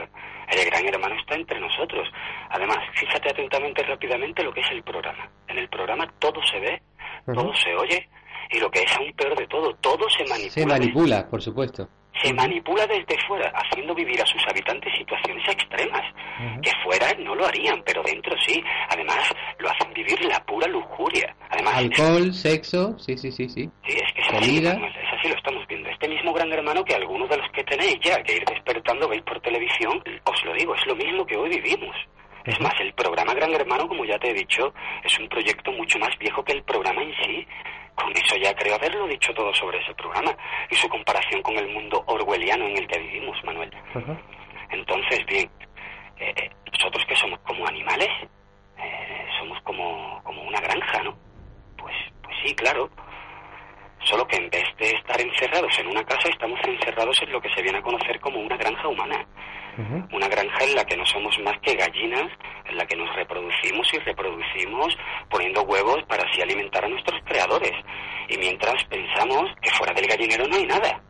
[0.48, 2.08] El gran hermano está entre nosotros.
[2.50, 5.30] Además, fíjate atentamente rápidamente lo que es el programa.
[5.48, 6.82] En el programa todo se ve,
[7.26, 8.08] todo se oye,
[8.50, 10.50] y lo que es aún peor de todo, todo se manipula.
[10.50, 11.88] Se manipula, por supuesto
[12.22, 16.02] se manipula desde fuera, haciendo vivir a sus habitantes situaciones extremas,
[16.62, 18.62] que fuera no lo harían, pero dentro sí.
[18.88, 19.18] Además,
[19.58, 21.34] lo hacen vivir la pura lujuria.
[21.50, 23.70] Además, Alcohol, sexo, sí, sí, sí, sí.
[23.86, 25.88] Sí, es que es así, es así, lo estamos viendo.
[25.88, 29.22] Este mismo gran hermano que algunos de los que tenéis ya que ir despertando veis
[29.22, 31.96] por televisión, os lo digo, es lo mismo que hoy vivimos.
[32.44, 34.72] Es más, el programa Gran Hermano, como ya te he dicho,
[35.04, 37.46] es un proyecto mucho más viejo que el programa en sí.
[37.94, 40.34] Con eso ya creo haberlo dicho todo sobre ese programa
[40.70, 43.70] y su comparación con el mundo orwelliano en el que vivimos, Manuel.
[44.70, 45.50] Entonces, bien,
[46.18, 48.08] eh, eh, nosotros que somos como animales,
[48.78, 51.16] eh, somos como, como una granja, ¿no?
[51.76, 52.88] Pues, pues sí, claro.
[54.04, 57.52] Solo que en vez de estar encerrados en una casa, estamos encerrados en lo que
[57.52, 59.26] se viene a conocer como una granja humana.
[60.12, 62.30] Una granja en la que no somos más que gallinas,
[62.66, 64.96] en la que nos reproducimos y reproducimos
[65.30, 67.72] poniendo huevos para así alimentar a nuestros creadores.
[68.28, 71.00] Y mientras pensamos que fuera del gallinero no hay nada,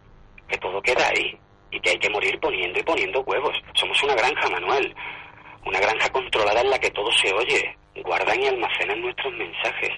[0.49, 1.39] que todo queda ahí
[1.71, 3.57] y que hay que morir poniendo y poniendo huevos.
[3.75, 4.95] Somos una granja, Manuel.
[5.65, 7.77] Una granja controlada en la que todo se oye.
[8.03, 9.91] Guardan y almacenan nuestros mensajes.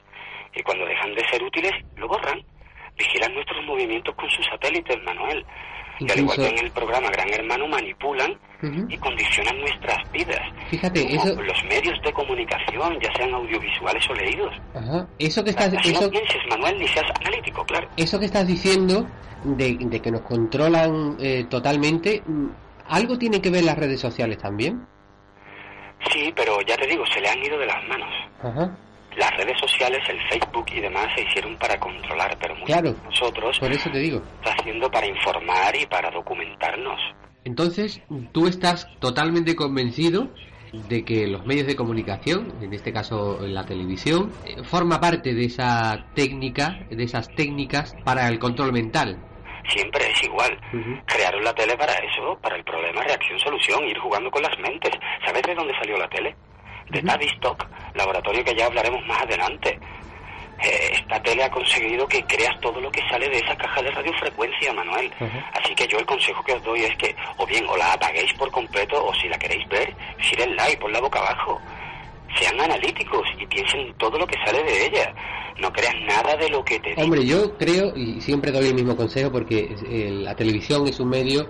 [0.55, 2.45] Y cuando dejan de ser útiles, lo borran.
[2.97, 5.45] Vigilan nuestros movimientos con sus satélites, Manuel.
[6.07, 8.39] Y al igual que en el programa Gran Hermano manipulan
[8.89, 10.41] y condicionan nuestras vidas.
[10.71, 11.35] Fíjate, eso...
[11.43, 14.55] Los medios de comunicación, ya sean audiovisuales o leídos.
[14.75, 15.07] Ajá.
[15.19, 15.73] Eso que estás...
[15.85, 16.03] eso...
[16.03, 17.89] No pienses, Manuel, ni seas analítico, claro.
[17.97, 19.07] Eso que estás diciendo
[19.45, 22.47] de, de que nos controlan eh, totalmente, mm,
[22.89, 24.87] ¿algo tiene que ver las redes sociales también?
[26.11, 28.11] Sí, pero ya te digo, se le han ido de las manos.
[28.43, 28.77] Ajá
[29.17, 33.59] las redes sociales, el Facebook y demás se hicieron para controlar, pero muchos claro, nosotros
[33.59, 34.23] por eso te digo.
[34.41, 37.01] está haciendo para informar y para documentarnos.
[37.45, 38.01] Entonces,
[38.33, 40.29] tú estás totalmente convencido
[40.73, 44.33] de que los medios de comunicación, en este caso la televisión,
[44.65, 49.19] forma parte de esa técnica, de esas técnicas para el control mental.
[49.69, 50.59] Siempre es igual.
[51.07, 54.91] Crearon la tele para eso, para el problema reacción-solución, ir jugando con las mentes.
[55.25, 56.35] ¿Sabes de dónde salió la tele?
[56.91, 59.79] De Tavistock, laboratorio que ya hablaremos más adelante.
[60.63, 63.91] Eh, esta tele ha conseguido que creas todo lo que sale de esa caja de
[63.91, 65.13] radiofrecuencia, Manuel.
[65.55, 68.33] Así que yo el consejo que os doy es que o bien o la apaguéis
[68.35, 69.95] por completo o si la queréis ver,
[70.57, 71.61] like por la boca abajo.
[72.39, 75.15] Sean analíticos y piensen en todo lo que sale de ella.
[75.59, 77.03] No creas nada de lo que te digo.
[77.03, 81.11] Hombre, yo creo, y siempre doy el mismo consejo, porque eh, la televisión es un
[81.11, 81.47] medio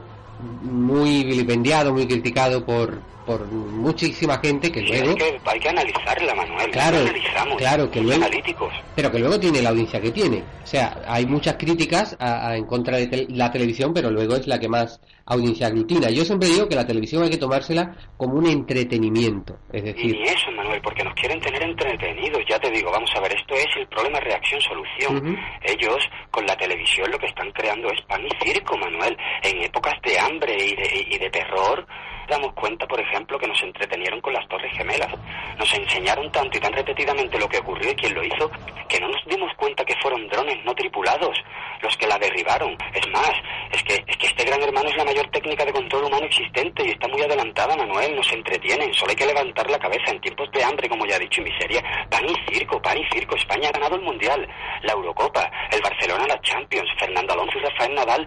[0.63, 5.15] muy vilipendiado, muy criticado por, por muchísima gente que luego...
[5.45, 6.71] Hay que, analizarla, Manuel.
[6.71, 8.25] Claro, analizamos, claro que luego...
[8.25, 8.73] Analíticos.
[8.95, 10.43] Pero que luego tiene la audiencia que tiene.
[10.63, 14.59] O sea, hay muchas críticas a, en contra de la televisión, pero luego es la
[14.59, 16.11] que más audiencia aglutina.
[16.11, 19.59] Yo siempre digo que la televisión hay que tomársela como un entretenimiento.
[19.73, 20.15] Es decir...
[20.15, 22.43] Y ni eso, Manuel, porque nos quieren tener entretenidos.
[22.49, 25.37] Ya te digo, vamos a ver, esto es el problema reacción-solución.
[25.63, 25.99] Ellos,
[26.31, 29.17] con la televisión, lo que están creando es pan y circo, Manuel.
[29.43, 31.87] En épocas de hambre y de, y de terror
[32.29, 35.13] damos cuenta, por ejemplo, que nos entretenieron con las Torres Gemelas.
[35.59, 38.51] Nos enseñaron tanto y tan repetidamente lo que ocurrió y quién lo hizo,
[38.89, 41.37] que no nos dimos cuenta que fueron drones no tripulados
[41.81, 42.77] los que la derribaron.
[42.95, 43.33] Es más,
[43.73, 46.87] es que, es que este gran hermano es la mayor técnica de control humano existente
[46.87, 48.17] y está muy adelantada, Manuel.
[48.17, 51.21] Nos entretienen, solo hay que levantar la cabeza en tiempos de hambre, como ya he
[51.21, 51.83] dicho, y miseria.
[52.09, 53.37] Pan y circo, pan y circo.
[53.37, 54.49] España ha ganado el Mundial,
[54.83, 58.27] la Eurocopa, el Barcelona la Champions, Fernando Alonso y Rafael Nadal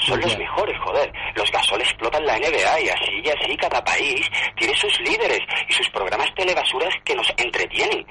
[0.00, 1.12] son los mejores, joder.
[1.36, 5.72] Los gasol explotan la NBA y así y así cada país tiene sus líderes y
[5.72, 8.06] sus programas telebasuras que nos entretienen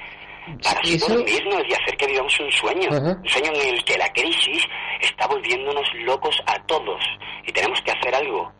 [0.63, 2.89] para así dormirnos y hacer que vivamos un sueño.
[2.89, 4.65] Un sueño en el que la crisis
[5.01, 7.01] está volviéndonos locos a todos
[7.45, 8.51] y tenemos que hacer algo.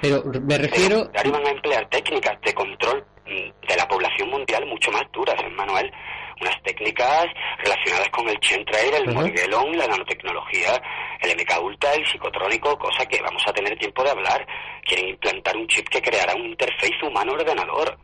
[0.00, 1.10] Pero me refiero...
[1.16, 5.36] Ahora van a emplear técnicas de control mm, de la población mundial mucho más duras,
[5.56, 5.90] Manuel
[6.40, 7.26] unas técnicas
[7.58, 10.80] relacionadas con el chemtrail, el uh la nanotecnología,
[11.20, 14.46] el MK Ultra, el psicotrónico, cosa que vamos a tener tiempo de hablar.
[14.84, 17.98] Quieren implantar un chip que creará un interface humano-ordenador.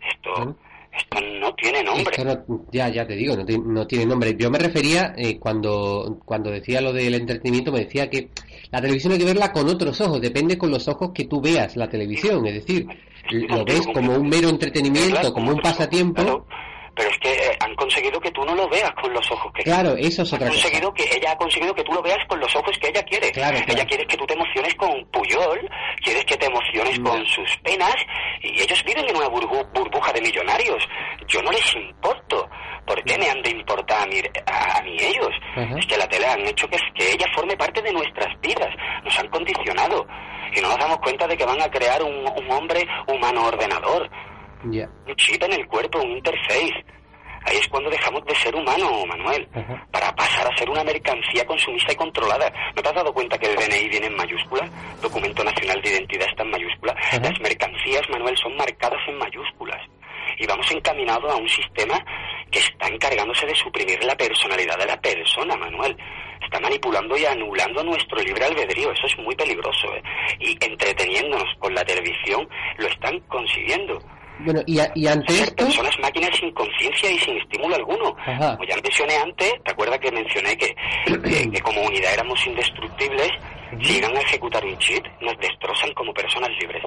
[0.00, 0.56] Esto...
[0.90, 2.16] Esto no tiene nombre.
[2.72, 4.34] ya, ya te digo, no, tiene nombre.
[4.36, 8.30] Yo me refería, eh, cuando, cuando decía lo del entretenimiento, me decía que
[8.70, 11.76] la televisión hay que verla con otros ojos, depende con los ojos que tú veas
[11.76, 12.44] la televisión.
[12.46, 12.86] Es decir,
[13.30, 16.46] lo ves como un mero entretenimiento, como un pasatiempo
[16.98, 19.62] pero es que eh, han conseguido que tú no lo veas con los ojos que
[19.62, 22.40] claro eso es otra han conseguido que ella ha conseguido que tú lo veas con
[22.40, 23.28] los ojos que ella quiere.
[23.28, 25.70] Ella quiere que tú te emociones con Puyol
[26.02, 27.94] quieres que te emociones con sus penas
[28.42, 30.82] y ellos viven en una burbuja de millonarios.
[31.28, 32.48] Yo no les importo.
[32.88, 35.30] ¿por qué me han de importar a mí, a, mí ellos?
[35.78, 38.74] es que la tele han hecho que, que ella forme parte de nuestras vidas.
[39.04, 40.06] Nos han condicionado.
[40.56, 44.08] Y no nos damos cuenta de que van a crear un, un hombre humano ordenador
[45.06, 46.84] un chip en el cuerpo, un interface.
[47.44, 49.48] Ahí es cuando dejamos de ser humano, Manuel,
[49.90, 52.52] para pasar a ser una mercancía consumista y controlada.
[52.74, 54.68] ¿No te has dado cuenta que el DNI viene en mayúscula?
[55.00, 56.94] Documento Nacional de Identidad está en mayúscula.
[57.22, 59.80] Las mercancías, Manuel, son marcadas en mayúsculas.
[60.38, 62.04] Y vamos encaminados a un sistema
[62.50, 65.96] que está encargándose de suprimir la personalidad de la persona, Manuel.
[66.42, 68.92] Está manipulando y anulando nuestro libre albedrío.
[68.92, 69.94] Eso es muy peligroso.
[69.94, 70.02] ¿eh?
[70.40, 73.98] Y entreteniéndonos con la televisión lo están consiguiendo.
[74.40, 75.64] Bueno, y, y ante esto...
[75.64, 78.14] personas máquinas sin conciencia y sin estímulo alguno.
[78.14, 80.74] Como ya mencioné antes, ¿te acuerdas que mencioné que,
[81.06, 83.30] que, como unidad éramos indestructibles?
[83.82, 86.82] Si llegan a ejecutar un chip, nos destrozan como personas libres.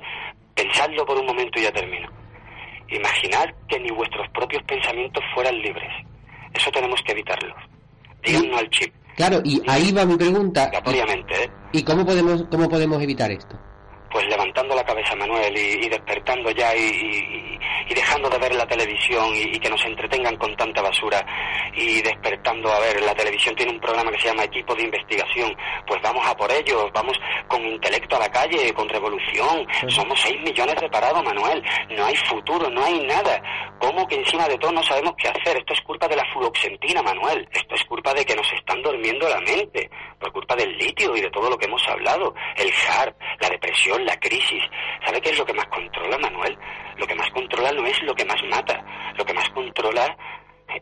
[0.56, 2.10] Pensadlo por un momento y ya termino.
[2.90, 5.92] Imaginad que ni vuestros propios pensamientos fueran libres.
[6.54, 7.56] Eso tenemos que evitarlo.
[8.24, 8.94] Díganos al chip.
[9.16, 10.72] Claro, y ahí va mi pregunta.
[11.44, 11.50] ¿eh?
[11.74, 13.58] ¿Y cómo podemos, cómo podemos evitar esto?
[14.12, 19.36] Pues levantando la cabeza Manuel y, despertando ya y, y dejando de ver la televisión
[19.36, 21.24] y, que nos entretengan con tanta basura
[21.74, 25.56] y despertando a ver, la televisión tiene un programa que se llama Equipo de Investigación,
[25.86, 30.42] pues vamos a por ellos, vamos con intelecto a la calle, con revolución, somos 6
[30.42, 33.42] millones de parados, Manuel, no hay futuro, no hay nada,
[33.80, 35.58] ¿cómo que encima de todo no sabemos qué hacer?
[35.58, 39.28] Esto es culpa de la fluoxentina, Manuel, esto es culpa de que nos están durmiendo
[39.30, 39.90] la mente,
[40.20, 44.01] por culpa del litio y de todo lo que hemos hablado, el HARP, la depresión,
[44.06, 44.64] la crisis,
[45.06, 46.58] ¿sabe qué es lo que más controla, Manuel?
[46.98, 48.84] Lo que más controla no es lo que más mata,
[49.18, 50.18] lo que más controla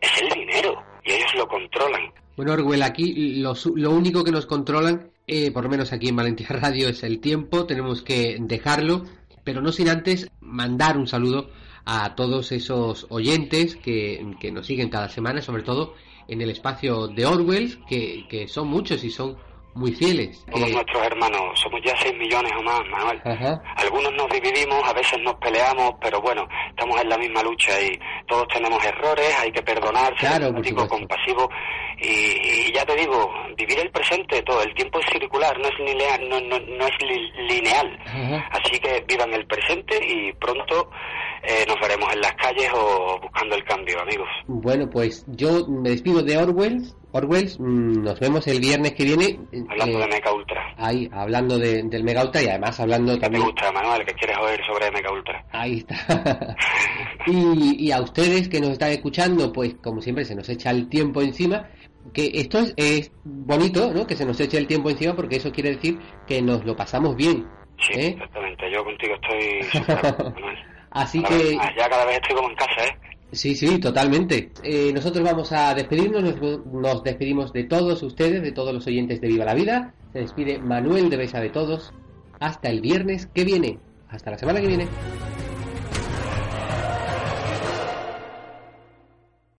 [0.00, 0.82] es el dinero.
[1.04, 2.12] Y ellos lo controlan.
[2.36, 6.16] Bueno, Orwell, aquí lo, lo único que nos controlan, eh, por lo menos aquí en
[6.16, 9.04] Valentía Radio, es el tiempo, tenemos que dejarlo,
[9.44, 11.50] pero no sin antes mandar un saludo
[11.84, 15.94] a todos esos oyentes que, que nos siguen cada semana, sobre todo
[16.28, 19.36] en el espacio de Orwell, que, que son muchos y son
[19.74, 20.44] muy fieles.
[20.50, 23.20] Todos nuestros hermanos, somos ya 6 millones o más, Manuel.
[23.76, 27.98] Algunos nos dividimos, a veces nos peleamos, pero bueno, estamos en la misma lucha y
[28.26, 30.52] todos tenemos errores, hay que perdonar, ser
[30.88, 31.48] compasivo
[32.02, 36.28] y, ya te digo, vivir el presente, todo el tiempo es circular, no es lineal,
[36.28, 36.94] no, no, no es
[37.48, 37.98] lineal.
[38.50, 40.90] Así que vivan el presente y pronto
[41.42, 44.28] eh, nos veremos en las calles o buscando el cambio, amigos.
[44.46, 49.38] Bueno, pues yo me despido de Orwell Orwell, mm, nos vemos el viernes que viene.
[49.68, 50.74] Hablando de eh, Mega Ultra.
[50.76, 53.42] Ahí, hablando del Mega Ultra y además hablando también.
[53.42, 55.44] Me gusta, Manuel, que quieres oír sobre Mega Ultra.
[55.52, 56.56] Ahí está.
[57.26, 61.20] y, a ustedes que nos están escuchando, pues como siempre se nos echa el tiempo
[61.20, 61.68] encima.
[62.14, 64.06] Que esto es, bonito, ¿no?
[64.06, 67.14] Que se nos eche el tiempo encima porque eso quiere decir que nos lo pasamos
[67.16, 67.46] bien.
[67.78, 68.08] Sí, ¿eh?
[68.08, 68.70] exactamente.
[68.70, 69.82] Yo contigo estoy.
[70.90, 71.56] Así que.
[71.76, 73.09] ya cada vez estoy como en casa, ¿eh?
[73.32, 74.50] Sí, sí, totalmente.
[74.62, 76.22] Eh, nosotros vamos a despedirnos,
[76.72, 79.94] nos, despedimos de todos ustedes, de todos los oyentes de Viva la Vida.
[80.12, 81.92] Se despide Manuel de Besa de Todos.
[82.40, 83.78] Hasta el viernes que viene.
[84.08, 84.88] Hasta la semana que viene.